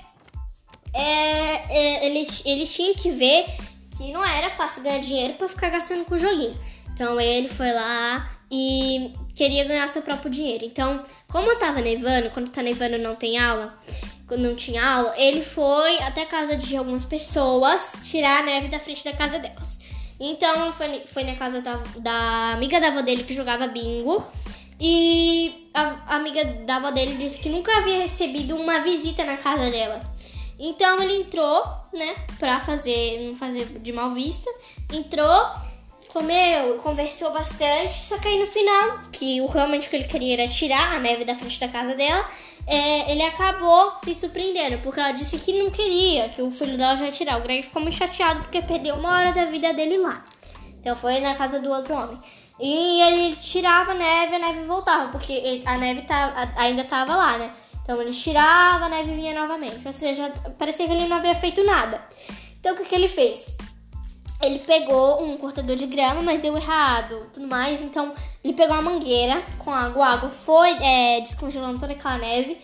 é, 0.95 2.07
ele, 2.07 2.27
ele 2.47 2.67
tinha 2.67 2.95
que 2.95 3.11
ver 3.11 3.45
que 3.95 4.11
não 4.11 4.25
era 4.25 4.49
fácil 4.49 4.83
ganhar 4.83 5.01
dinheiro 5.01 5.35
para 5.35 5.49
ficar 5.49 5.69
gastando 5.69 6.07
com 6.07 6.15
o 6.15 6.19
joguinho. 6.19 6.55
Então 6.95 7.21
ele 7.21 7.49
foi 7.49 7.71
lá 7.73 8.31
e 8.51 9.13
queria 9.35 9.65
ganhar 9.65 9.87
seu 9.87 10.01
próprio 10.01 10.31
dinheiro. 10.31 10.65
Então, 10.65 11.03
como 11.29 11.55
tava 11.59 11.83
nevando, 11.83 12.31
quando 12.31 12.49
tá 12.49 12.63
nevando 12.63 12.97
não 12.97 13.15
tem 13.15 13.39
aula, 13.39 13.79
quando 14.27 14.41
não 14.41 14.57
tinha 14.57 14.83
aula, 14.83 15.15
ele 15.19 15.43
foi 15.43 15.99
até 15.99 16.23
a 16.23 16.27
casa 16.27 16.57
de 16.57 16.75
algumas 16.75 17.05
pessoas 17.05 18.01
tirar 18.03 18.41
a 18.41 18.43
neve 18.43 18.69
da 18.69 18.81
frente 18.81 19.05
da 19.05 19.13
casa 19.13 19.39
delas. 19.39 19.98
Então, 20.21 20.73
foi, 20.73 21.03
foi 21.07 21.25
na 21.25 21.37
casa 21.37 21.61
da, 21.61 21.79
da 21.99 22.53
amiga 22.53 22.81
da 22.81 22.89
avó 22.89 23.03
dele 23.03 23.25
que 23.25 23.35
jogava 23.35 23.67
bingo. 23.67 24.25
E 24.81 25.69
a, 25.75 25.97
a 26.07 26.17
amiga 26.17 26.45
da 26.65 26.77
avó 26.77 26.91
dele 26.91 27.17
disse 27.17 27.41
que 27.41 27.49
nunca 27.49 27.77
havia 27.79 28.03
recebido 28.03 28.57
uma 28.57 28.81
visita 28.81 29.25
na 29.25 29.37
casa 29.37 29.71
dela. 29.71 30.03
Então 30.59 31.01
ele 31.03 31.23
entrou, 31.23 31.65
né, 31.93 32.17
pra 32.39 32.59
fazer, 32.61 33.29
não 33.29 33.37
fazer 33.37 33.65
de 33.65 33.93
mal 33.93 34.11
vista. 34.11 34.51
Entrou 34.93 35.69
comeu, 36.09 36.79
conversou 36.79 37.31
bastante, 37.33 37.93
só 37.93 38.19
que 38.19 38.29
aí 38.29 38.39
no 38.39 38.47
final, 38.47 39.01
que 39.13 39.41
o 39.41 39.47
realmente 39.47 39.89
que 39.89 39.97
ele 39.97 40.05
queria 40.05 40.35
era 40.41 40.49
tirar 40.49 40.97
a 40.97 40.99
neve 40.99 41.25
da 41.25 41.35
frente 41.35 41.61
da 41.61 41.69
casa 41.69 41.95
dela, 41.95 42.29
é, 42.69 43.11
ele 43.11 43.23
acabou 43.23 43.99
se 43.99 44.15
surpreendendo, 44.15 44.79
porque 44.83 45.01
ela 45.01 45.13
disse 45.13 45.39
que 45.39 45.59
não 45.59 45.71
queria, 45.71 46.29
que 46.29 46.43
o 46.43 46.51
filho 46.51 46.77
dela 46.77 46.97
já 46.97 47.11
tirar. 47.11 47.39
O 47.39 47.43
Greg 47.43 47.63
ficou 47.63 47.81
muito 47.81 47.97
chateado 47.97 48.41
porque 48.41 48.61
perdeu 48.61 48.95
uma 48.97 49.11
hora 49.11 49.33
da 49.33 49.47
vida 49.47 49.73
dele 49.73 49.97
lá. 49.97 50.23
Então 50.79 50.95
foi 50.95 51.19
na 51.21 51.35
casa 51.35 51.59
do 51.61 51.71
outro 51.71 51.95
homem. 51.95 52.21
E 52.61 53.01
ele 53.01 53.37
tirava 53.37 53.93
a 53.93 53.95
neve, 53.95 54.35
a 54.35 54.39
neve 54.39 54.65
voltava, 54.65 55.11
porque 55.11 55.63
a 55.65 55.79
neve 55.79 56.03
tá, 56.03 56.53
ainda 56.57 56.85
tava 56.85 57.17
lá, 57.17 57.39
né? 57.39 57.53
Então 57.83 57.99
ele 58.03 58.13
tirava, 58.13 58.85
a 58.85 58.89
neve 58.91 59.15
vinha 59.15 59.33
novamente. 59.33 59.87
Ou 59.87 59.93
seja, 59.93 60.31
parecia 60.59 60.87
que 60.87 60.93
ele 60.93 61.09
não 61.09 61.17
havia 61.17 61.35
feito 61.35 61.65
nada. 61.65 62.05
Então 62.61 62.75
o 62.75 62.77
que, 62.77 62.85
que 62.85 62.95
ele 62.95 63.09
fez? 63.09 63.57
Ele 64.41 64.61
pegou 64.61 65.25
um 65.25 65.37
cortador 65.37 65.75
de 65.75 65.87
grama, 65.87 66.23
mas 66.23 66.41
deu 66.41 66.57
errado, 66.57 67.29
tudo 67.33 67.47
mais. 67.47 67.83
Então 67.83 68.15
ele 68.43 68.55
pegou 68.55 68.75
uma 68.75 68.91
mangueira 68.91 69.43
com 69.59 69.73
água, 69.73 70.07
a 70.07 70.13
água 70.13 70.29
foi 70.29 70.71
é, 70.83 71.21
descongelando 71.21 71.81
toda 71.81 71.93
aquela 71.93 72.19
neve 72.19 72.57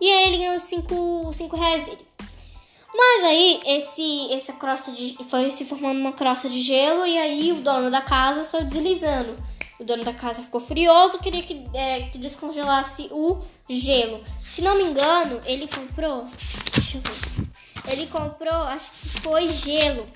e 0.00 0.10
aí 0.10 0.28
ele 0.28 0.38
ganhou 0.38 0.60
5 0.60 1.32
cinco, 1.34 1.56
reais 1.56 1.84
dele. 1.84 2.06
Mas 2.94 3.24
aí 3.24 3.60
esse 3.66 4.32
essa 4.34 4.52
crosta 4.52 4.92
de 4.92 5.16
foi 5.28 5.50
se 5.50 5.64
formando 5.64 5.98
uma 5.98 6.12
crosta 6.12 6.48
de 6.48 6.60
gelo 6.60 7.06
e 7.06 7.18
aí 7.18 7.52
o 7.52 7.62
dono 7.62 7.90
da 7.90 8.02
casa 8.02 8.42
saiu 8.42 8.66
deslizando. 8.66 9.34
O 9.80 9.84
dono 9.84 10.04
da 10.04 10.12
casa 10.12 10.42
ficou 10.42 10.60
furioso, 10.60 11.18
queria 11.18 11.42
que, 11.42 11.66
é, 11.74 12.02
que 12.02 12.18
descongelasse 12.18 13.08
o 13.10 13.40
gelo. 13.68 14.22
Se 14.46 14.62
não 14.62 14.76
me 14.76 14.84
engano, 14.84 15.40
ele 15.44 15.66
comprou. 15.66 16.28
Deixa 16.72 16.98
eu 16.98 17.00
ver. 17.02 17.92
Ele 17.92 18.06
comprou, 18.06 18.54
acho 18.54 18.92
que 18.92 19.20
foi 19.20 19.48
gelo 19.48 20.06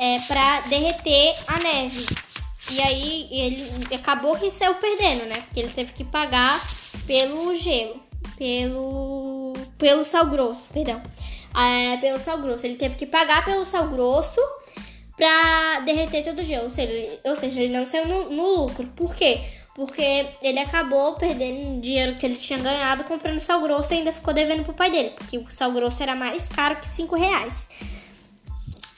é, 0.00 0.18
para 0.20 0.62
derreter 0.62 1.34
a 1.46 1.58
neve. 1.58 2.06
E 2.70 2.80
aí 2.80 3.28
ele 3.30 3.94
acabou 3.94 4.36
que 4.36 4.50
saiu 4.50 4.74
perdendo, 4.76 5.26
né? 5.26 5.42
Porque 5.42 5.60
ele 5.60 5.68
teve 5.68 5.92
que 5.92 6.04
pagar 6.04 6.58
pelo 7.06 7.54
gelo, 7.54 8.02
pelo 8.36 9.52
pelo 9.78 10.04
sal 10.04 10.26
grosso, 10.26 10.62
perdão. 10.72 11.02
É, 11.54 11.98
pelo 11.98 12.18
sal 12.18 12.38
grosso. 12.38 12.64
Ele 12.64 12.76
teve 12.76 12.94
que 12.94 13.06
pagar 13.06 13.44
pelo 13.44 13.64
sal 13.64 13.88
grosso 13.88 14.40
pra 15.16 15.80
derreter 15.80 16.24
todo 16.24 16.38
o 16.38 16.44
gelo. 16.44 16.64
Ou 16.64 16.70
seja, 16.70 17.18
ou 17.24 17.36
seja 17.36 17.60
ele 17.60 17.76
não 17.76 17.84
saiu 17.84 18.08
no, 18.08 18.30
no 18.30 18.62
lucro. 18.62 18.86
Por 18.96 19.14
quê? 19.14 19.40
porque 19.72 20.26
ele 20.42 20.58
acabou 20.58 21.14
perdendo 21.14 21.80
dinheiro 21.80 22.16
que 22.16 22.26
ele 22.26 22.36
tinha 22.36 22.58
ganhado 22.58 23.04
comprando 23.04 23.40
sal 23.40 23.62
grosso 23.62 23.94
e 23.94 23.98
ainda 23.98 24.12
ficou 24.12 24.34
devendo 24.34 24.62
pro 24.62 24.74
pai 24.74 24.90
dele, 24.90 25.10
porque 25.16 25.38
o 25.38 25.48
sal 25.48 25.72
grosso 25.72 26.02
era 26.02 26.14
mais 26.14 26.48
caro 26.48 26.76
que 26.76 26.88
5 26.88 27.16
reais. 27.16 27.68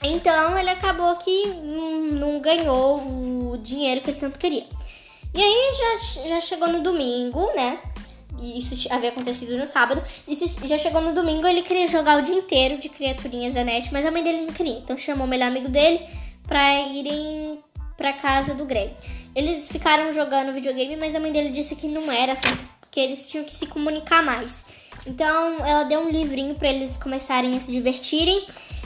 Então 0.04 0.58
ele 0.58 0.70
acabou 0.70 1.14
que 1.16 1.46
não, 1.46 2.40
ganhou 2.40 2.98
o 3.52 3.58
dinheiro 3.58 4.00
que 4.00 4.10
ele 4.10 4.20
tanto 4.20 4.38
queria. 4.38 4.66
E 5.34 5.42
aí 5.42 5.72
já, 5.78 6.28
já 6.28 6.40
chegou 6.40 6.68
no 6.68 6.82
domingo, 6.82 7.46
né? 7.54 7.78
Isso 8.40 8.88
havia 8.90 9.10
acontecido 9.10 9.56
no 9.56 9.66
sábado. 9.66 10.02
E 10.26 10.34
já 10.66 10.76
chegou 10.76 11.00
no 11.00 11.14
domingo, 11.14 11.46
ele 11.46 11.62
queria 11.62 11.86
jogar 11.86 12.18
o 12.18 12.22
dia 12.22 12.34
inteiro 12.34 12.78
de 12.78 12.88
criaturinhas 12.88 13.54
da 13.54 13.62
net, 13.62 13.92
mas 13.92 14.04
a 14.04 14.10
mãe 14.10 14.22
dele 14.22 14.42
não 14.42 14.52
queria. 14.52 14.78
Então 14.78 14.96
chamou 14.96 15.26
o 15.26 15.30
melhor 15.30 15.46
amigo 15.48 15.68
dele 15.68 16.06
pra 16.46 16.80
irem 16.80 17.60
pra 17.96 18.12
casa 18.12 18.54
do 18.54 18.64
Greg. 18.64 18.92
Eles 19.34 19.68
ficaram 19.68 20.12
jogando 20.12 20.52
videogame, 20.52 20.96
mas 20.96 21.14
a 21.14 21.20
mãe 21.20 21.30
dele 21.30 21.50
disse 21.50 21.76
que 21.76 21.86
não 21.86 22.10
era 22.10 22.32
assim, 22.32 22.56
que 22.90 23.00
eles 23.00 23.30
tinham 23.30 23.44
que 23.44 23.54
se 23.54 23.66
comunicar 23.66 24.22
mais. 24.22 24.64
Então 25.06 25.64
ela 25.64 25.84
deu 25.84 26.00
um 26.00 26.10
livrinho 26.10 26.54
para 26.54 26.68
eles 26.68 26.96
começarem 26.96 27.56
a 27.56 27.60
se 27.60 27.70
divertirem. 27.70 28.44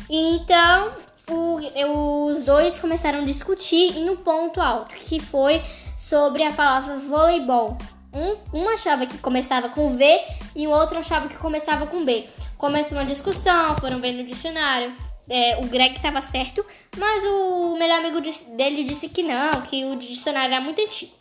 E 0.08 0.36
então 0.36 0.94
o, 1.28 2.26
os 2.26 2.44
dois 2.44 2.78
começaram 2.78 3.20
a 3.20 3.24
discutir 3.24 3.96
em 3.96 4.08
um 4.08 4.16
ponto 4.16 4.60
alto, 4.60 4.94
que 4.94 5.18
foi 5.18 5.62
sobre 5.96 6.42
a 6.44 6.52
palavra 6.52 6.96
voleibol. 6.96 7.76
Um, 8.12 8.60
um 8.60 8.68
achava 8.68 9.06
que 9.06 9.18
começava 9.18 9.68
com 9.68 9.96
V 9.96 10.20
e 10.54 10.66
o 10.66 10.70
outro 10.70 10.98
achava 10.98 11.28
que 11.28 11.36
começava 11.36 11.86
com 11.86 12.04
B. 12.04 12.26
Começou 12.56 12.96
uma 12.96 13.04
discussão, 13.04 13.76
foram 13.78 14.00
ver 14.00 14.12
no 14.12 14.24
dicionário. 14.24 14.94
É, 15.28 15.58
o 15.58 15.66
Greg 15.66 15.96
estava 15.96 16.22
certo, 16.22 16.64
mas 16.96 17.22
o 17.24 17.76
melhor 17.76 17.98
amigo 17.98 18.20
dele 18.56 18.84
disse 18.84 19.08
que 19.08 19.24
não, 19.24 19.60
que 19.62 19.84
o 19.84 19.96
dicionário 19.96 20.54
era 20.54 20.62
muito 20.62 20.80
antigo. 20.80 21.12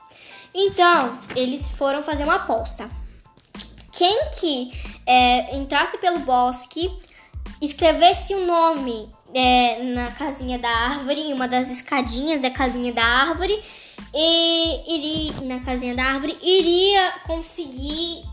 Então, 0.53 1.19
eles 1.35 1.71
foram 1.71 2.03
fazer 2.03 2.23
uma 2.23 2.35
aposta. 2.35 2.87
Quem 3.91 4.29
que 4.39 4.71
é, 5.05 5.55
entrasse 5.55 5.97
pelo 5.97 6.19
bosque, 6.19 6.91
escrevesse 7.61 8.35
o 8.35 8.39
um 8.39 8.45
nome 8.45 9.14
é, 9.35 9.83
na 9.83 10.11
casinha 10.11 10.57
da 10.57 10.69
árvore, 10.69 11.19
em 11.19 11.33
uma 11.33 11.45
das 11.45 11.69
escadinhas 11.69 12.41
da 12.41 12.49
casinha 12.49 12.93
da 12.93 13.03
árvore, 13.03 13.61
e 14.13 14.95
iria 14.95 15.33
na 15.41 15.59
casinha 15.59 15.93
da 15.93 16.03
árvore, 16.03 16.37
iria 16.41 17.11
conseguir 17.25 18.23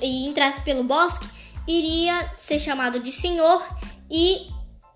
e 0.00 0.26
entrasse 0.26 0.60
pelo 0.62 0.84
bosque, 0.84 1.26
iria 1.66 2.32
ser 2.36 2.60
chamado 2.60 3.00
de 3.00 3.10
senhor 3.10 3.60
e 4.08 4.46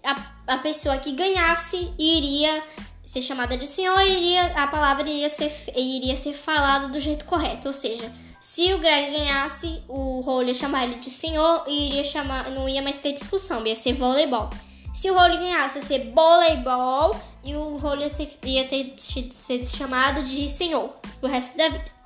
a, 0.05 0.55
a 0.55 0.59
pessoa 0.59 0.97
que 0.99 1.13
ganhasse 1.13 1.93
iria 1.99 2.63
ser 3.05 3.23
chamada 3.23 3.57
de 3.57 3.67
senhor 3.67 4.01
iria, 4.03 4.47
a 4.55 4.69
palavra 4.69 5.09
iria 5.09 5.29
ser, 5.29 5.53
iria 5.77 6.15
ser 6.15 6.35
falada 6.35 6.87
do 6.87 7.01
jeito 7.01 7.25
correto, 7.25 7.67
ou 7.67 7.75
seja, 7.75 8.13
se 8.41 8.73
o 8.73 8.79
Greg 8.79 9.11
ganhasse, 9.11 9.83
o 9.89 10.21
Role 10.21 10.49
ia 10.49 10.55
chamar 10.55 10.85
ele 10.85 10.95
de 11.01 11.11
senhor 11.11 11.65
e 11.67 11.89
iria 11.89 12.05
chamar, 12.05 12.49
não 12.53 12.69
ia 12.69 12.81
mais 12.81 13.01
ter 13.01 13.13
discussão, 13.13 13.67
ia 13.67 13.75
ser 13.75 13.95
voleibol. 13.95 14.49
Se 14.93 15.11
o 15.11 15.15
Role 15.15 15.39
ganhasse, 15.39 15.81
ser 15.81 16.13
voleibol 16.13 17.19
e 17.45 17.55
o 17.55 17.77
Role 17.79 18.05
ia, 18.05 18.51
ia 18.51 18.69
ter 18.69 18.95
sido 18.99 19.67
chamado 19.67 20.23
de 20.23 20.49
senhor 20.49 20.95
pro 21.21 21.29
resto 21.29 21.57
da 21.57 21.69
vida. 21.69 22.01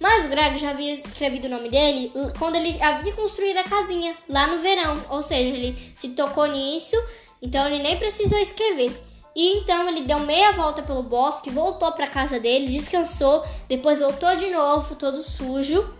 Mas 0.00 0.24
o 0.24 0.28
Greg 0.28 0.56
já 0.58 0.70
havia 0.70 0.94
escrevido 0.94 1.46
o 1.46 1.50
nome 1.50 1.68
dele 1.68 2.10
quando 2.38 2.56
ele 2.56 2.80
havia 2.82 3.12
construído 3.12 3.58
a 3.58 3.64
casinha, 3.64 4.16
lá 4.26 4.46
no 4.46 4.58
verão. 4.58 4.98
Ou 5.10 5.22
seja, 5.22 5.54
ele 5.54 5.76
se 5.94 6.10
tocou 6.10 6.46
nisso, 6.46 6.96
então 7.42 7.66
ele 7.66 7.82
nem 7.82 7.98
precisou 7.98 8.38
escrever. 8.38 8.98
E 9.36 9.58
então 9.58 9.86
ele 9.88 10.02
deu 10.02 10.18
meia 10.20 10.52
volta 10.52 10.82
pelo 10.82 11.02
bosque, 11.02 11.50
voltou 11.50 11.92
para 11.92 12.06
casa 12.06 12.40
dele, 12.40 12.66
descansou, 12.66 13.44
depois 13.68 14.00
voltou 14.00 14.34
de 14.36 14.48
novo, 14.50 14.96
todo 14.96 15.22
sujo, 15.22 15.94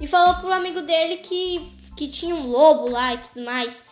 e 0.00 0.06
falou 0.06 0.34
pro 0.34 0.52
amigo 0.52 0.82
dele 0.82 1.16
que, 1.16 1.72
que 1.96 2.08
tinha 2.08 2.34
um 2.34 2.46
lobo 2.46 2.90
lá 2.90 3.14
e 3.14 3.18
tudo 3.18 3.44
mais. 3.44 3.82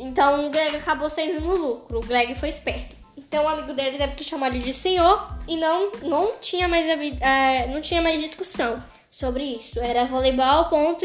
Então 0.00 0.46
o 0.46 0.50
Greg 0.50 0.76
acabou 0.76 1.10
saindo 1.10 1.40
no 1.42 1.56
lucro. 1.56 1.98
O 1.98 2.06
Greg 2.06 2.34
foi 2.34 2.48
esperto. 2.48 2.96
Então 3.16 3.44
o 3.44 3.48
amigo 3.48 3.74
dele 3.74 3.98
deve 3.98 4.14
ter 4.14 4.24
chamado 4.24 4.54
ele 4.54 4.64
de 4.64 4.72
senhor 4.72 5.38
e 5.46 5.56
não 5.56 5.92
não 6.02 6.32
tinha 6.40 6.66
mais 6.66 6.86
uh, 6.88 7.70
não 7.70 7.80
tinha 7.80 8.00
mais 8.00 8.20
discussão 8.20 8.82
sobre 9.10 9.44
isso. 9.44 9.78
Era 9.78 10.06
voleibol 10.06 10.64
ponto 10.64 11.04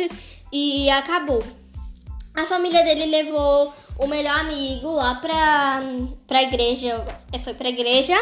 e 0.51 0.89
acabou. 0.89 1.43
A 2.35 2.45
família 2.45 2.83
dele 2.83 3.05
levou 3.05 3.73
o 3.99 4.07
melhor 4.07 4.39
amigo 4.39 4.91
lá 4.91 5.15
pra, 5.15 5.81
pra 6.25 6.43
igreja. 6.43 7.03
É, 7.31 7.39
foi 7.39 7.53
pra 7.53 7.69
igreja. 7.69 8.15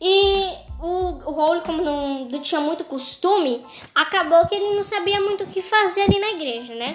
E 0.00 0.52
o, 0.80 1.30
o 1.30 1.60
como 1.62 1.82
não, 1.82 2.24
não 2.26 2.40
tinha 2.40 2.60
muito 2.60 2.84
costume, 2.84 3.64
acabou 3.94 4.46
que 4.46 4.54
ele 4.54 4.76
não 4.76 4.84
sabia 4.84 5.20
muito 5.20 5.44
o 5.44 5.46
que 5.46 5.62
fazer 5.62 6.02
ali 6.02 6.18
na 6.18 6.30
igreja, 6.30 6.74
né? 6.74 6.94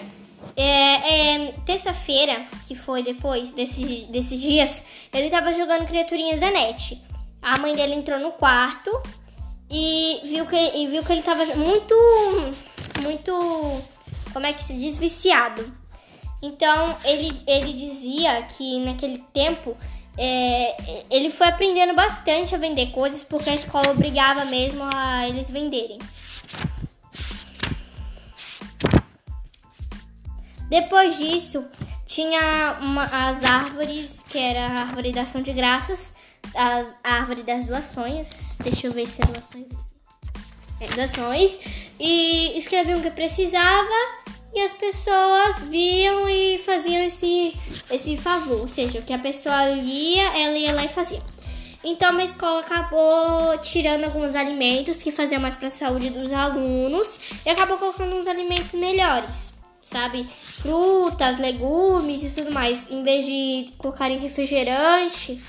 É, 0.56 1.46
é, 1.46 1.52
Terça-feira, 1.66 2.46
que 2.68 2.76
foi 2.76 3.04
depois 3.04 3.52
desses, 3.52 4.06
desses 4.06 4.40
dias, 4.40 4.84
ele 5.14 5.30
tava 5.30 5.54
jogando 5.54 5.88
criaturinhas 5.88 6.40
da 6.40 6.52
net. 6.52 7.02
A 7.42 7.58
mãe 7.60 7.76
dele 7.76 7.96
entrou 7.96 8.20
no 8.20 8.32
quarto 8.34 8.92
e 9.70 10.20
viu 10.24 10.46
que, 10.46 10.56
e 10.56 10.88
viu 10.88 11.04
que 11.04 11.12
ele 11.14 11.22
tava 11.22 11.46
muito, 11.56 11.96
muito, 13.02 13.82
como 14.34 14.46
é 14.46 14.54
que 14.54 14.64
se 14.64 14.74
diz, 14.74 14.98
viciado. 14.98 15.74
Então 16.42 16.98
ele, 17.06 17.42
ele 17.48 17.74
dizia 17.74 18.42
que 18.44 18.80
naquele 18.80 19.20
tempo 19.34 19.78
é, 20.18 21.04
ele 21.10 21.30
foi 21.30 21.48
aprendendo 21.48 21.94
bastante 21.94 22.54
a 22.54 22.58
vender 22.58 22.92
coisas 22.92 23.24
porque 23.24 23.50
a 23.50 23.56
escola 23.56 23.92
obrigava 23.92 24.46
mesmo 24.46 24.84
a 24.84 25.28
eles 25.28 25.50
venderem. 25.50 26.00
Depois 30.72 31.18
disso, 31.18 31.66
tinha 32.06 32.78
uma, 32.80 33.04
as 33.04 33.44
árvores, 33.44 34.22
que 34.30 34.38
era 34.38 34.62
a 34.62 34.82
árvore 34.84 35.12
da 35.12 35.24
ação 35.24 35.42
de 35.42 35.52
graças, 35.52 36.14
as, 36.56 36.88
a 37.04 37.16
árvore 37.16 37.44
das 37.44 37.66
doações. 37.66 38.56
Deixa 38.64 38.88
eu 38.88 38.94
ver 38.94 39.06
se 39.06 39.22
é 39.22 39.26
doações. 39.26 39.68
É, 40.80 40.88
doações. 40.96 41.52
E 42.00 42.58
escreviam 42.58 43.00
o 43.00 43.02
que 43.02 43.12
precisava 43.12 44.24
e 44.54 44.62
as 44.62 44.72
pessoas 44.72 45.60
viam 45.70 46.30
e 46.30 46.58
faziam 46.60 47.04
esse, 47.04 47.54
esse 47.90 48.16
favor. 48.16 48.62
Ou 48.62 48.68
seja, 48.70 49.00
o 49.00 49.04
que 49.04 49.12
a 49.12 49.20
pessoa 49.20 49.72
lia, 49.72 50.24
ela 50.38 50.58
ia 50.58 50.74
lá 50.74 50.86
e 50.86 50.88
fazia. 50.88 51.22
Então 51.84 52.18
a 52.18 52.24
escola 52.24 52.62
acabou 52.62 53.58
tirando 53.58 54.06
alguns 54.06 54.36
alimentos 54.36 55.04
que 55.04 55.12
faziam 55.12 55.42
mais 55.42 55.54
para 55.54 55.68
a 55.68 55.70
saúde 55.70 56.12
dos 56.12 56.32
alunos 56.32 57.34
e 57.46 57.50
acabou 57.50 57.78
colocando 57.78 58.18
uns 58.18 58.28
alimentos 58.28 58.72
melhores 58.72 59.60
sabe? 59.84 60.28
Frutas, 60.28 61.38
legumes 61.38 62.24
e 62.24 62.30
tudo 62.30 62.52
mais. 62.52 62.90
Em 62.90 63.04
vez 63.04 63.26
de 63.26 63.74
colocarem 63.78 64.18
refrigerante, 64.18 65.42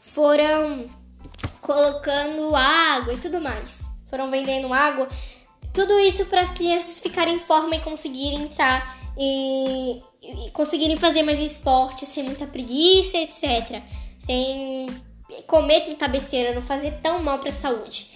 foram 0.00 0.86
colocando 1.60 2.54
água 2.54 3.14
e 3.14 3.18
tudo 3.18 3.40
mais. 3.40 3.90
Foram 4.08 4.30
vendendo 4.30 4.72
água. 4.72 5.08
Tudo 5.72 5.98
isso 6.00 6.26
para 6.26 6.40
as 6.40 6.50
crianças 6.50 6.98
ficarem 6.98 7.36
em 7.36 7.38
forma 7.38 7.76
e 7.76 7.80
conseguirem 7.80 8.42
entrar 8.42 8.98
e, 9.16 10.02
e 10.22 10.50
conseguirem 10.50 10.96
fazer 10.96 11.22
mais 11.22 11.38
esporte 11.38 12.04
sem 12.06 12.24
muita 12.24 12.46
preguiça, 12.46 13.18
etc. 13.18 13.82
Sem 14.18 14.86
comer 15.46 15.82
tanta 15.82 16.08
besteira, 16.08 16.54
não 16.54 16.62
fazer 16.62 16.98
tão 17.02 17.22
mal 17.22 17.38
para 17.38 17.50
a 17.50 17.52
saúde. 17.52 18.10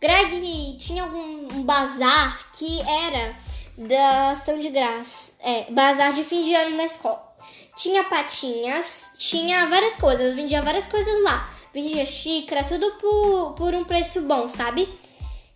Greg 0.00 0.76
tinha 0.78 1.02
algum 1.02 1.48
um 1.52 1.62
bazar 1.62 2.50
que 2.52 2.80
era 2.80 3.36
da 3.80 4.30
ação 4.30 4.58
de 4.58 4.68
graça, 4.68 5.32
é, 5.40 5.70
bazar 5.70 6.12
de 6.12 6.22
fim 6.22 6.42
de 6.42 6.54
ano 6.54 6.76
na 6.76 6.84
escola. 6.84 7.30
Tinha 7.76 8.04
patinhas, 8.04 9.10
tinha 9.18 9.66
várias 9.66 9.96
coisas, 9.96 10.34
vendia 10.34 10.60
várias 10.60 10.86
coisas 10.86 11.22
lá. 11.22 11.48
Vendia 11.72 12.04
xícara, 12.04 12.64
tudo 12.64 12.90
por, 13.00 13.54
por 13.54 13.74
um 13.74 13.84
preço 13.84 14.20
bom, 14.22 14.46
sabe? 14.46 14.88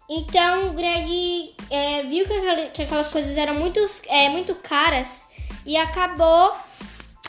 Então 0.08 0.68
o 0.68 0.72
Greg 0.72 1.54
é, 1.70 2.02
viu 2.04 2.24
que, 2.24 2.66
que, 2.72 2.82
aquelas 2.82 3.10
coisas 3.10 3.36
eram 3.36 3.54
muito, 3.54 3.78
é, 4.06 4.28
muito 4.28 4.54
caras 4.54 5.28
e 5.66 5.76
acabou 5.76 6.54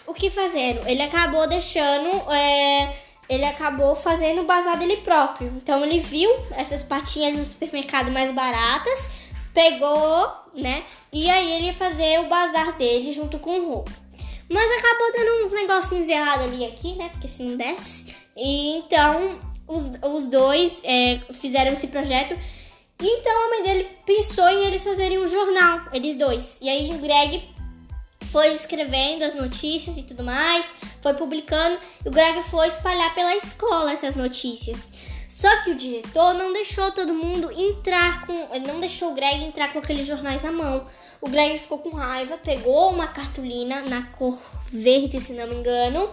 o 0.06 0.14
que 0.14 0.30
fazendo? 0.30 0.88
Ele 0.88 1.02
acabou 1.02 1.48
deixando. 1.48 2.32
É, 2.32 2.96
ele 3.28 3.46
acabou 3.46 3.96
fazendo 3.96 4.42
o 4.42 4.46
bazar 4.46 4.78
dele 4.78 4.98
próprio. 4.98 5.52
Então 5.58 5.84
ele 5.84 6.00
viu 6.00 6.30
essas 6.52 6.84
patinhas 6.84 7.36
no 7.36 7.44
supermercado 7.44 8.12
mais 8.12 8.32
baratas 8.32 9.26
pegou, 9.56 10.30
né? 10.56 10.84
E 11.12 11.30
aí 11.30 11.52
ele 11.54 11.74
fazer 11.74 12.20
o 12.20 12.28
bazar 12.28 12.78
dele 12.78 13.12
junto 13.12 13.40
com 13.40 13.60
o 13.60 13.68
roubo. 13.68 13.92
Mas 14.50 14.72
acabou 14.72 15.12
dando 15.12 15.46
uns 15.46 15.52
negocinhos 15.52 16.08
errados 16.08 16.46
ali 16.46 16.66
aqui, 16.66 16.94
né? 16.96 17.10
Porque 17.10 17.28
se 17.28 17.44
não 17.44 17.58
desce. 17.58 18.16
E 18.38 18.78
então 18.78 19.40
os, 19.68 19.92
os 20.04 20.28
dois 20.28 20.82
é, 20.84 21.20
fizeram 21.34 21.72
esse 21.72 21.88
projeto. 21.88 22.38
E 23.02 23.08
então 23.08 23.46
a 23.46 23.50
mãe 23.50 23.64
dele 23.64 23.88
pensou 24.06 24.48
em 24.48 24.66
eles 24.66 24.84
fazerem 24.84 25.20
um 25.20 25.28
jornal, 25.28 25.82
eles 25.92 26.16
dois. 26.16 26.58
E 26.62 26.70
aí 26.70 26.94
o 26.94 27.00
Greg 27.00 27.44
foi 28.32 28.54
escrevendo 28.54 29.24
as 29.24 29.34
notícias 29.34 29.98
e 29.98 30.04
tudo 30.04 30.24
mais, 30.24 30.76
foi 31.02 31.14
publicando. 31.14 31.78
E 32.06 32.10
o 32.10 32.12
Greg 32.12 32.42
foi 32.44 32.68
espalhar 32.68 33.14
pela 33.14 33.36
escola 33.36 33.92
essas 33.92 34.16
notícias. 34.16 34.94
Só 35.36 35.64
que 35.64 35.72
o 35.72 35.76
diretor 35.76 36.34
não 36.34 36.54
deixou 36.54 36.94
todo 36.94 37.14
mundo 37.14 37.52
entrar 37.52 38.26
com. 38.26 38.48
Ele 38.54 38.66
não 38.66 38.80
deixou 38.80 39.12
o 39.12 39.14
Greg 39.14 39.44
entrar 39.44 39.68
com 39.74 39.80
aqueles 39.80 40.08
jornais 40.08 40.42
na 40.42 40.50
mão. 40.50 40.88
O 41.20 41.28
Greg 41.28 41.60
ficou 41.60 41.80
com 41.80 41.90
raiva, 41.90 42.38
pegou 42.38 42.90
uma 42.90 43.08
cartolina 43.08 43.82
na 43.82 44.04
cor 44.04 44.42
verde, 44.72 45.20
se 45.20 45.34
não 45.34 45.46
me 45.46 45.56
engano, 45.56 46.10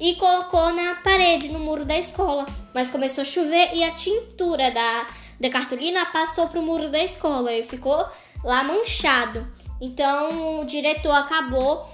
e 0.00 0.16
colocou 0.16 0.74
na 0.74 0.96
parede, 0.96 1.50
no 1.50 1.60
muro 1.60 1.84
da 1.84 1.96
escola. 1.96 2.46
Mas 2.74 2.90
começou 2.90 3.22
a 3.22 3.24
chover 3.24 3.70
e 3.74 3.84
a 3.84 3.92
tintura 3.92 4.72
da, 4.72 5.06
da 5.38 5.50
cartolina 5.50 6.06
passou 6.06 6.48
pro 6.48 6.60
muro 6.60 6.90
da 6.90 7.00
escola 7.00 7.52
e 7.52 7.62
ficou 7.62 8.04
lá 8.42 8.64
manchado. 8.64 9.46
Então 9.80 10.60
o 10.60 10.64
diretor 10.64 11.12
acabou. 11.12 11.88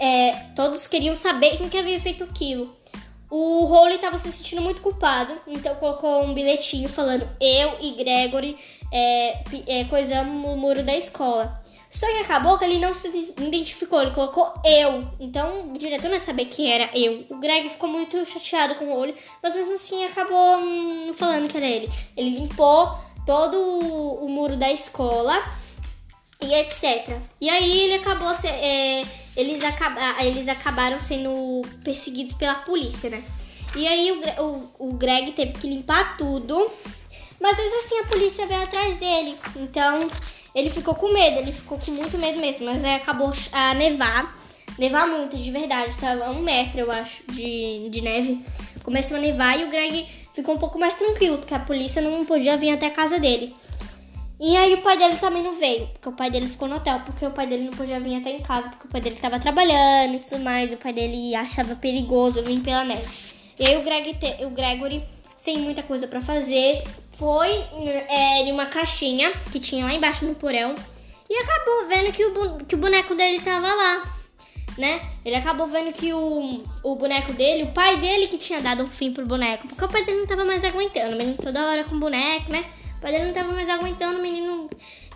É, 0.00 0.32
todos 0.56 0.86
queriam 0.86 1.14
saber 1.14 1.58
quem 1.58 1.68
que 1.68 1.76
havia 1.76 2.00
feito 2.00 2.24
aquilo. 2.24 2.74
O 3.28 3.64
Rowley 3.64 3.96
estava 3.96 4.18
se 4.18 4.30
sentindo 4.30 4.62
muito 4.62 4.80
culpado, 4.80 5.34
então 5.46 5.74
colocou 5.76 6.22
um 6.22 6.32
bilhetinho 6.32 6.88
falando 6.88 7.28
eu 7.40 7.76
e 7.80 7.92
Gregory 7.96 8.56
é, 8.92 9.42
é, 9.66 9.84
coisamos 9.84 10.52
o 10.52 10.56
muro 10.56 10.82
da 10.84 10.96
escola. 10.96 11.60
Só 11.90 12.06
que 12.06 12.18
acabou 12.18 12.58
que 12.58 12.64
ele 12.64 12.78
não 12.78 12.92
se 12.92 13.08
identificou, 13.38 14.02
ele 14.02 14.10
colocou 14.10 14.52
eu. 14.64 15.08
Então 15.18 15.72
o 15.72 15.78
diretor 15.78 16.10
não 16.10 16.20
saber 16.20 16.44
quem 16.44 16.70
era 16.70 16.90
eu. 16.94 17.24
O 17.30 17.38
Greg 17.38 17.68
ficou 17.68 17.88
muito 17.88 18.24
chateado 18.26 18.74
com 18.74 18.86
o 18.86 18.96
olho, 18.96 19.14
mas 19.42 19.54
mesmo 19.54 19.74
assim 19.74 20.04
acabou 20.04 20.58
hum, 20.58 21.12
falando 21.14 21.48
que 21.48 21.56
era 21.56 21.66
ele. 21.66 21.88
Ele 22.16 22.38
limpou 22.38 22.96
todo 23.24 23.56
o 23.56 24.28
muro 24.28 24.56
da 24.56 24.70
escola 24.70 25.42
e 26.40 26.54
etc. 26.54 27.18
E 27.40 27.48
aí 27.48 27.80
ele 27.80 27.94
acabou 27.94 28.34
é, 28.44 29.04
eles, 29.36 29.62
acaba, 29.62 30.22
eles 30.22 30.48
acabaram 30.48 30.98
sendo 30.98 31.62
perseguidos 31.82 32.34
pela 32.34 32.54
polícia, 32.56 33.10
né? 33.10 33.22
E 33.74 33.86
aí 33.86 34.12
o, 34.12 34.42
o, 34.42 34.90
o 34.90 34.92
Greg 34.94 35.32
teve 35.32 35.52
que 35.52 35.66
limpar 35.66 36.16
tudo, 36.16 36.70
mas 37.40 37.56
mesmo 37.58 37.78
assim 37.78 37.98
a 37.98 38.04
polícia 38.04 38.46
veio 38.46 38.62
atrás 38.62 38.96
dele. 38.96 39.36
Então 39.56 40.08
ele 40.54 40.70
ficou 40.70 40.94
com 40.94 41.12
medo, 41.12 41.38
ele 41.38 41.52
ficou 41.52 41.78
com 41.78 41.90
muito 41.90 42.16
medo 42.16 42.38
mesmo, 42.38 42.64
mas 42.64 42.82
aí 42.84 42.94
acabou 42.94 43.30
a 43.52 43.74
nevar. 43.74 44.34
Nevar 44.78 45.06
muito, 45.06 45.36
de 45.36 45.50
verdade. 45.50 45.96
Tava 45.98 46.30
um 46.30 46.40
metro, 46.40 46.80
eu 46.80 46.90
acho, 46.90 47.30
de, 47.30 47.88
de 47.90 48.00
neve. 48.02 48.42
Começou 48.82 49.16
a 49.16 49.20
nevar 49.20 49.58
e 49.58 49.64
o 49.64 49.70
Greg 49.70 50.06
ficou 50.32 50.54
um 50.54 50.58
pouco 50.58 50.78
mais 50.78 50.94
tranquilo, 50.94 51.38
porque 51.38 51.54
a 51.54 51.58
polícia 51.58 52.00
não 52.00 52.24
podia 52.24 52.56
vir 52.56 52.70
até 52.70 52.86
a 52.86 52.90
casa 52.90 53.18
dele. 53.18 53.54
E 54.38 54.54
aí 54.54 54.74
o 54.74 54.82
pai 54.82 54.98
dele 54.98 55.16
também 55.16 55.42
não 55.42 55.54
veio, 55.54 55.86
porque 55.88 56.08
o 56.10 56.12
pai 56.12 56.30
dele 56.30 56.46
ficou 56.46 56.68
no 56.68 56.76
hotel, 56.76 57.00
porque 57.06 57.24
o 57.24 57.30
pai 57.30 57.46
dele 57.46 57.64
não 57.64 57.72
podia 57.72 57.98
vir 57.98 58.16
até 58.16 58.30
em 58.30 58.42
casa, 58.42 58.68
porque 58.68 58.86
o 58.86 58.90
pai 58.90 59.00
dele 59.00 59.14
estava 59.14 59.40
trabalhando 59.40 60.14
e 60.14 60.18
tudo 60.18 60.40
mais, 60.40 60.74
o 60.74 60.76
pai 60.76 60.92
dele 60.92 61.34
achava 61.34 61.74
perigoso 61.74 62.42
vir 62.42 62.60
pela 62.60 62.84
neve. 62.84 63.06
E 63.58 63.66
aí 63.66 63.78
o, 63.78 63.82
Greg 63.82 64.14
te, 64.14 64.44
o 64.44 64.50
Gregory, 64.50 65.02
sem 65.38 65.58
muita 65.60 65.82
coisa 65.82 66.06
para 66.06 66.20
fazer, 66.20 66.84
foi 67.12 67.48
é, 68.08 68.42
em 68.42 68.52
uma 68.52 68.66
caixinha 68.66 69.32
que 69.50 69.58
tinha 69.58 69.86
lá 69.86 69.94
embaixo 69.94 70.26
no 70.26 70.34
porão 70.34 70.74
e 71.30 71.34
acabou 71.34 71.88
vendo 71.88 72.12
que 72.12 72.24
o, 72.24 72.64
que 72.66 72.74
o 72.74 72.78
boneco 72.78 73.14
dele 73.14 73.40
tava 73.40 73.66
lá, 73.66 74.12
né? 74.76 75.00
Ele 75.24 75.34
acabou 75.34 75.66
vendo 75.66 75.92
que 75.94 76.12
o, 76.12 76.62
o 76.82 76.94
boneco 76.94 77.32
dele, 77.32 77.62
o 77.62 77.72
pai 77.72 77.96
dele 77.96 78.26
que 78.26 78.36
tinha 78.36 78.60
dado 78.60 78.84
um 78.84 78.86
fim 78.86 79.10
pro 79.10 79.24
boneco, 79.24 79.66
porque 79.66 79.82
o 79.82 79.88
pai 79.88 80.04
dele 80.04 80.18
não 80.18 80.26
tava 80.26 80.44
mais 80.44 80.62
aguentando, 80.62 81.14
o 81.14 81.18
menino 81.18 81.38
toda 81.42 81.64
hora 81.70 81.84
com 81.84 81.98
boneco, 81.98 82.52
né? 82.52 82.66
O 82.96 83.00
pai 83.00 83.12
dele 83.12 83.26
não 83.26 83.32
tava 83.32 83.52
mais 83.52 83.68
aguentando 83.68 84.18
o 84.18 84.22
menino 84.22 84.68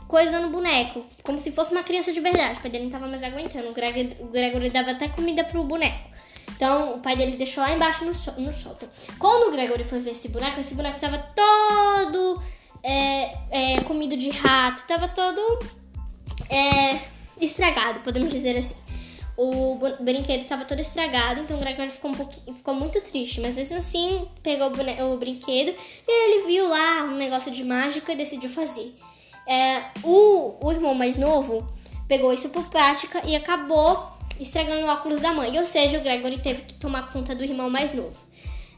coisando 0.07 0.49
o 0.49 0.51
boneco, 0.51 1.07
como 1.23 1.39
se 1.39 1.53
fosse 1.53 1.71
uma 1.71 1.85
criança 1.85 2.13
de 2.13 2.21
verdade. 2.21 2.59
O 2.59 2.63
pai 2.63 2.71
dele 2.71 2.85
não 2.85 2.91
tava 2.91 3.07
mais 3.07 3.23
aguentando. 3.23 3.71
O 3.71 3.73
Gregory, 3.73 4.17
o 4.19 4.27
Gregory 4.27 4.71
dava 4.71 4.91
até 4.91 5.09
comida 5.09 5.45
pro 5.45 5.63
boneco. 5.63 6.11
Então, 6.57 6.95
o 6.97 6.99
pai 6.99 7.17
dele 7.17 7.37
deixou 7.37 7.63
lá 7.63 7.73
embaixo 7.73 8.05
no, 8.05 8.13
so 8.13 8.33
no 8.33 8.53
sótão. 8.53 8.89
Quando 9.19 9.49
o 9.49 9.53
Gregory 9.53 9.85
foi 9.85 10.01
ver 10.01 10.11
esse 10.11 10.29
boneco, 10.29 10.61
esse 10.61 10.75
boneco 10.75 11.01
tava 11.01 11.19
todo 11.19 12.43
é, 12.83 13.35
é, 13.51 13.81
comido 13.83 14.17
de 14.17 14.31
rato, 14.31 14.85
tava 14.87 15.09
todo 15.09 15.61
é, 16.51 16.99
estragado, 17.41 18.01
podemos 18.01 18.31
dizer 18.31 18.59
assim. 18.59 18.75
O 19.43 19.79
brinquedo 20.01 20.47
tava 20.47 20.67
todo 20.67 20.81
estragado, 20.81 21.41
então 21.41 21.57
o 21.57 21.61
Gregory 21.61 21.91
ficou, 21.91 22.11
um 22.47 22.55
ficou 22.55 22.75
muito 22.75 23.01
triste. 23.01 23.41
Mas 23.41 23.55
mesmo 23.55 23.79
assim, 23.79 24.29
pegou 24.43 24.69
o, 24.69 25.15
o 25.15 25.17
brinquedo 25.17 25.75
e 26.07 26.29
ele 26.29 26.47
viu 26.47 26.69
lá 26.69 27.05
um 27.05 27.17
negócio 27.17 27.51
de 27.51 27.65
mágica 27.65 28.13
e 28.13 28.17
decidiu 28.17 28.51
fazer. 28.51 28.95
É, 29.49 29.85
o, 30.05 30.63
o 30.63 30.71
irmão 30.71 30.95
mais 30.95 31.17
novo 31.17 31.67
pegou 32.07 32.35
isso 32.35 32.51
por 32.51 32.69
prática 32.69 33.23
e 33.27 33.35
acabou 33.35 34.13
estragando 34.39 34.85
o 34.85 34.91
óculos 34.91 35.21
da 35.21 35.33
mãe. 35.33 35.59
Ou 35.59 35.65
seja, 35.65 35.97
o 35.97 36.03
Gregory 36.03 36.43
teve 36.43 36.61
que 36.61 36.75
tomar 36.75 37.11
conta 37.11 37.35
do 37.35 37.43
irmão 37.43 37.71
mais 37.71 37.95
novo. 37.95 38.19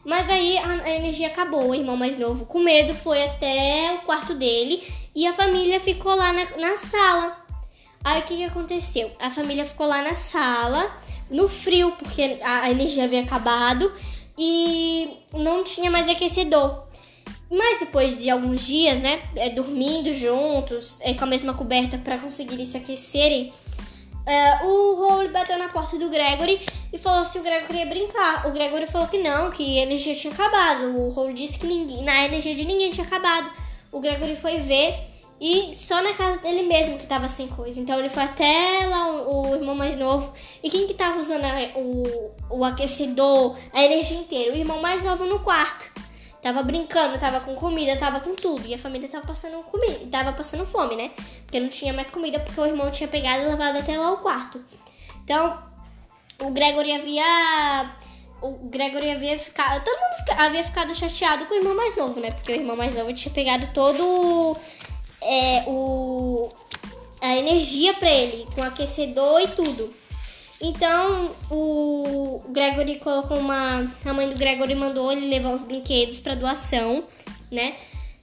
Mas 0.05 0.31
aí 0.31 0.59
a, 0.59 0.85
a 0.85 0.91
energia 0.91 1.27
acabou. 1.27 1.71
O 1.71 1.75
irmão 1.75 1.97
mais 1.97 2.17
novo, 2.17 2.47
com 2.47 2.61
medo, 2.61 2.95
foi 2.95 3.21
até 3.25 3.95
o 3.95 4.07
quarto 4.07 4.33
dele 4.33 4.81
e 5.13 5.27
a 5.27 5.33
família 5.33 5.81
ficou 5.81 6.15
lá 6.15 6.33
na, 6.33 6.45
na 6.57 6.77
sala. 6.77 7.42
Aí 8.05 8.21
o 8.21 8.25
que, 8.25 8.37
que 8.37 8.45
aconteceu? 8.45 9.11
A 9.21 9.31
família 9.31 9.65
ficou 9.65 9.87
lá 9.87 10.03
na 10.03 10.15
sala, 10.15 10.91
no 11.31 11.49
frio, 11.49 11.93
porque 11.93 12.39
a, 12.43 12.71
energia 12.71 13.05
havia 13.05 13.21
acabado 13.21 13.93
e 14.37 15.19
não 15.33 15.63
tinha 15.63 15.91
mais 15.91 16.09
aquecedor. 16.09 16.85
Mas 17.51 17.81
depois 17.81 18.19
de 18.19 18.31
alguns 18.31 18.67
dias, 18.67 18.99
né, 18.99 19.21
é, 19.37 19.51
dormindo 19.51 20.13
juntos, 20.15 20.97
é, 21.01 21.15
com 21.15 21.25
a 21.25 21.27
mesma 21.27 21.55
coberta 21.55 21.99
para 21.99 22.19
conseguirem 22.19 22.65
se 22.65 22.77
aquecerem, 22.77 23.53
é, 24.25 24.65
o 24.65 24.95
Rowley 24.95 25.29
bateu 25.29 25.59
na 25.59 25.69
porta 25.69 25.99
do 25.99 26.09
Gregory 26.09 26.61
e 26.93 26.99
falou 26.99 27.27
se 27.27 27.39
o 27.39 27.43
Gregory 27.43 27.79
ia 27.79 27.87
brincar. 27.87 28.47
O 28.47 28.53
Gregory 28.53 28.87
falou 28.87 29.07
que 29.07 29.19
não, 29.19 29.51
que 29.51 29.79
a 29.79 29.83
energia 29.83 30.15
tinha 30.15 30.33
acabado. 30.33 30.97
O 30.97 31.11
Rowley 31.11 31.35
disse 31.35 31.59
que 31.59 31.67
ninguém, 31.67 32.03
na 32.03 32.25
energia 32.25 32.55
de 32.55 32.65
ninguém 32.65 32.91
tinha 32.91 33.07
acabado. 33.07 33.51
O 33.91 34.01
Gregory 34.01 34.37
foi 34.37 34.59
ver 34.59 35.12
e 35.45 35.75
só 35.75 36.01
na 36.01 36.13
casa 36.13 36.39
dele 36.39 36.63
mesmo 36.63 36.97
que 36.97 37.05
tava 37.05 37.27
sem 37.27 37.49
coisa. 37.49 37.81
Então 37.81 37.99
ele 37.99 38.09
foi 38.09 38.23
até 38.23 38.87
lá 38.87 39.09
o, 39.09 39.51
o 39.51 39.57
irmão 39.57 39.75
mais 39.75 39.97
novo. 39.97 40.33
E 40.63 40.71
quem 40.71 40.87
que 40.87 40.95
tava 40.95 41.19
usando 41.19 41.43
o, 41.75 42.31
o 42.49 42.65
aquecedor, 42.65 43.59
a 43.73 43.83
energia 43.83 44.17
inteira? 44.17 44.53
O 44.55 44.57
irmão 44.57 44.81
mais 44.81 45.03
novo 45.03 45.25
no 45.25 45.41
quarto. 45.41 45.91
Tava 46.41 46.63
brincando, 46.63 47.19
tava 47.19 47.41
com 47.41 47.57
comida, 47.57 47.97
tava 47.97 48.21
com 48.21 48.37
tudo. 48.37 48.65
E 48.69 48.73
a 48.73 48.79
família 48.79 49.09
tava 49.09 49.27
passando 49.27 49.57
comida, 49.65 50.07
tava 50.09 50.33
passando 50.33 50.65
fome, 50.65 50.95
né? 50.95 51.11
Porque 51.45 51.59
não 51.59 51.69
tinha 51.69 51.93
mais 51.93 52.09
comida, 52.09 52.39
porque 52.39 52.61
o 52.61 52.67
irmão 52.67 52.89
tinha 52.93 53.09
pegado 53.09 53.43
e 53.43 53.47
levado 53.47 53.79
até 53.79 53.99
lá 53.99 54.13
o 54.13 54.19
quarto. 54.19 54.65
Então, 55.25 55.59
o 56.41 56.51
Gregory 56.53 56.93
havia. 56.93 57.97
O 58.41 58.69
Gregory 58.69 59.11
havia 59.11 59.37
ficado. 59.37 59.83
Todo 59.83 59.99
mundo 59.99 60.41
havia 60.41 60.63
ficado 60.63 60.95
chateado 60.95 61.47
com 61.47 61.55
o 61.55 61.59
irmão 61.59 61.75
mais 61.75 61.97
novo, 61.97 62.21
né? 62.21 62.31
Porque 62.31 62.53
o 62.53 62.55
irmão 62.55 62.77
mais 62.77 62.95
novo 62.95 63.13
tinha 63.13 63.35
pegado 63.35 63.69
todo 63.75 64.57
é, 65.23 65.65
o, 65.67 66.51
a 67.21 67.37
energia 67.37 67.95
para 67.95 68.11
ele, 68.11 68.47
com 68.55 68.63
aquecedor 68.63 69.41
e 69.41 69.49
tudo. 69.49 69.95
Então 70.61 71.35
o 71.51 72.41
Gregory 72.51 72.99
colocou 73.01 73.37
uma. 73.37 73.85
A 74.05 74.15
mãe 74.15 74.29
do 74.29 74.39
Gregory 74.39 74.75
mandou 74.77 75.11
ele 75.11 75.29
levar 75.29 75.53
os 75.53 75.63
brinquedos 75.63 76.21
para 76.21 76.37
doação, 76.37 77.05
né? 77.51 77.75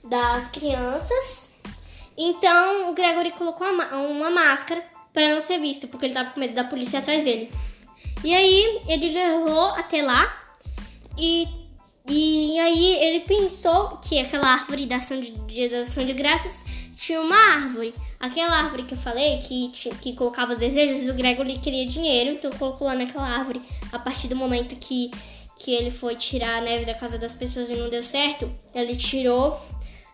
Das 0.03 0.47
crianças. 0.47 1.49
Então 2.17 2.89
o 2.89 2.93
Gregory 2.93 3.31
colocou 3.31 3.67
uma 3.67 4.29
máscara 4.29 4.83
para 5.13 5.33
não 5.33 5.41
ser 5.41 5.59
visto, 5.59 5.87
porque 5.87 6.05
ele 6.05 6.13
tava 6.13 6.29
com 6.29 6.39
medo 6.39 6.53
da 6.53 6.63
polícia 6.63 6.99
atrás 6.99 7.23
dele. 7.23 7.51
E 8.23 8.33
aí 8.33 8.81
ele 8.87 9.09
levou 9.09 9.67
até 9.69 10.01
lá 10.01 10.41
e, 11.17 11.47
e 12.07 12.59
aí 12.59 12.95
ele 13.03 13.19
pensou 13.21 13.97
que 13.97 14.19
aquela 14.19 14.47
árvore 14.47 14.85
da 14.85 14.97
ação 14.97 15.19
de, 15.19 15.31
de, 15.31 15.69
da 15.69 15.79
ação 15.79 16.05
de 16.05 16.13
graças 16.13 16.63
tinha 16.99 17.21
uma 17.21 17.35
árvore. 17.53 17.95
Aquela 18.19 18.57
árvore 18.57 18.83
que 18.83 18.93
eu 18.93 18.97
falei, 18.97 19.37
que, 19.37 19.71
que 20.01 20.13
colocava 20.13 20.51
os 20.51 20.57
desejos, 20.57 21.09
o 21.09 21.13
Gregory 21.13 21.57
queria 21.57 21.87
dinheiro, 21.87 22.31
então 22.31 22.51
colocou 22.51 22.85
lá 22.85 22.93
naquela 22.93 23.25
árvore. 23.25 23.61
A 23.89 23.97
partir 23.97 24.27
do 24.27 24.35
momento 24.35 24.75
que, 24.75 25.09
que 25.57 25.71
ele 25.71 25.91
foi 25.91 26.17
tirar 26.17 26.57
a 26.57 26.61
neve 26.61 26.83
da 26.83 26.93
casa 26.93 27.17
das 27.17 27.33
pessoas 27.33 27.69
e 27.69 27.75
não 27.75 27.89
deu 27.89 28.03
certo, 28.03 28.51
ele 28.75 28.97
tirou 28.97 29.57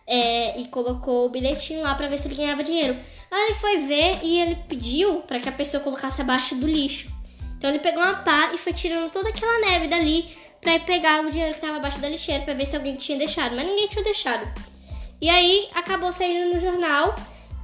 é, 0.06 0.60
e 0.60 0.68
colocou 0.68 1.26
o 1.26 1.28
bilhetinho 1.28 1.82
lá 1.82 1.92
para 1.96 2.06
ver 2.06 2.18
se 2.18 2.28
ele 2.28 2.36
ganhava 2.36 2.62
dinheiro. 2.62 2.96
Aí 3.32 3.42
ele 3.46 3.54
foi 3.54 3.78
ver 3.78 4.20
e 4.22 4.38
ele 4.38 4.54
pediu 4.68 5.22
para 5.22 5.40
que 5.40 5.48
a 5.48 5.52
pessoa 5.52 5.82
colocasse 5.82 6.22
abaixo 6.22 6.54
do 6.54 6.68
lixo. 6.68 7.10
Então 7.58 7.68
ele 7.68 7.80
pegou 7.80 8.00
uma 8.00 8.14
pá 8.14 8.52
e 8.54 8.58
foi 8.58 8.72
tirando 8.72 9.10
toda 9.10 9.30
aquela 9.30 9.58
neve 9.58 9.88
dali 9.88 10.24
para 10.60 10.78
pegar 10.80 11.24
o 11.24 11.30
dinheiro 11.30 11.50
que 11.50 11.58
estava 11.58 11.78
abaixo 11.78 11.98
da 11.98 12.08
lixeira 12.08 12.44
para 12.44 12.54
ver 12.54 12.66
se 12.66 12.76
alguém 12.76 12.94
tinha 12.94 13.18
deixado, 13.18 13.56
mas 13.56 13.66
ninguém 13.66 13.88
tinha 13.88 14.04
deixado. 14.04 14.75
E 15.20 15.28
aí 15.28 15.68
acabou 15.74 16.12
saindo 16.12 16.52
no 16.52 16.58
jornal 16.58 17.14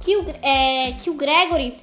que 0.03 0.17
o, 0.17 0.25
é, 0.41 0.91
que 0.93 1.09
o 1.09 1.13
Gregory 1.13 1.75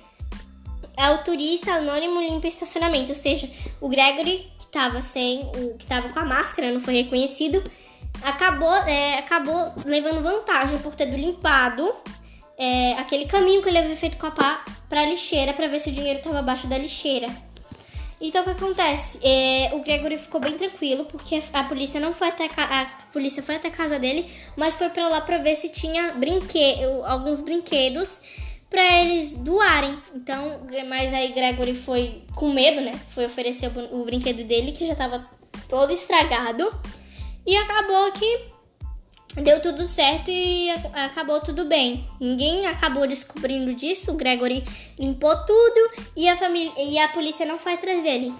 é 0.97 1.11
o 1.11 1.19
turista 1.19 1.73
anônimo 1.73 2.21
limpa 2.21 2.47
estacionamento. 2.47 3.11
Ou 3.11 3.17
seja, 3.17 3.51
o 3.81 3.89
Gregory, 3.89 4.53
que 4.59 4.65
estava 4.65 5.01
sem. 5.01 5.51
O, 5.57 5.77
que 5.77 5.85
estava 5.85 6.09
com 6.09 6.19
a 6.19 6.25
máscara, 6.25 6.73
não 6.73 6.81
foi 6.81 6.95
reconhecido, 6.95 7.63
acabou, 8.23 8.75
é, 8.87 9.19
acabou 9.19 9.73
levando 9.85 10.23
vantagem 10.23 10.79
por 10.79 10.95
ter 10.95 11.07
limpado 11.07 11.95
é, 12.59 12.93
aquele 12.95 13.25
caminho 13.25 13.63
que 13.63 13.69
ele 13.69 13.79
havia 13.79 13.97
feito 13.97 14.19
com 14.19 14.27
a 14.27 14.31
pá 14.31 14.65
pra 14.89 15.07
lixeira 15.07 15.55
para 15.55 15.69
ver 15.69 15.79
se 15.79 15.89
o 15.89 15.93
dinheiro 15.93 16.19
estava 16.19 16.41
abaixo 16.41 16.67
da 16.67 16.77
lixeira. 16.77 17.29
Então 18.21 18.43
o 18.43 18.45
que 18.45 18.51
acontece? 18.51 19.19
É, 19.23 19.71
o 19.73 19.81
Gregory 19.81 20.19
ficou 20.19 20.41
bem 20.41 20.57
tranquilo 20.57 21.07
porque 21.07 21.41
a 21.53 21.65
polícia 21.65 21.99
não 21.99 22.13
foi 22.13 22.29
até 22.29 22.45
a, 22.45 22.85
polícia 23.13 23.43
foi 23.43 23.57
até 23.57 23.69
a 23.69 23.71
casa 23.71 23.99
dele, 23.99 24.31
mas 24.57 24.77
foi 24.77 24.91
para 24.91 25.09
lá 25.09 25.21
para 25.23 25.39
ver 25.39 25.57
se 25.57 25.71
tinha 25.71 26.13
brinque, 26.13 26.61
alguns 27.07 27.41
brinquedos 27.41 28.21
para 28.69 28.83
eles 29.03 29.35
doarem. 29.37 29.99
Então, 30.15 30.67
mas 30.89 31.15
aí 31.15 31.33
Gregory 31.33 31.75
foi 31.75 32.23
com 32.35 32.53
medo, 32.53 32.81
né? 32.83 32.93
Foi 33.11 33.25
oferecer 33.25 33.71
o, 33.75 34.01
o 34.03 34.05
brinquedo 34.05 34.45
dele 34.45 34.73
que 34.73 34.87
já 34.87 34.95
tava 34.95 35.27
todo 35.69 35.93
estragado 35.93 36.71
e 37.47 37.57
acabou 37.57 38.13
que 38.13 38.60
deu 39.37 39.61
tudo 39.61 39.87
certo 39.87 40.31
e 40.31 40.71
acabou 40.95 41.41
tudo 41.41 41.67
bem. 41.67 42.07
Ninguém 42.21 42.67
acabou 42.67 43.07
descobrindo 43.07 43.75
disso. 43.75 44.11
O 44.11 44.17
Gregory 44.17 44.65
limpou 44.99 45.35
tudo 45.45 45.91
e 46.17 46.29
a 46.29 46.37
família 46.37 46.73
e 46.79 46.99
a 46.99 47.09
polícia 47.09 47.47
não 47.47 47.59
foi 47.59 47.75
atrás 47.75 48.03
dele. 48.03 48.33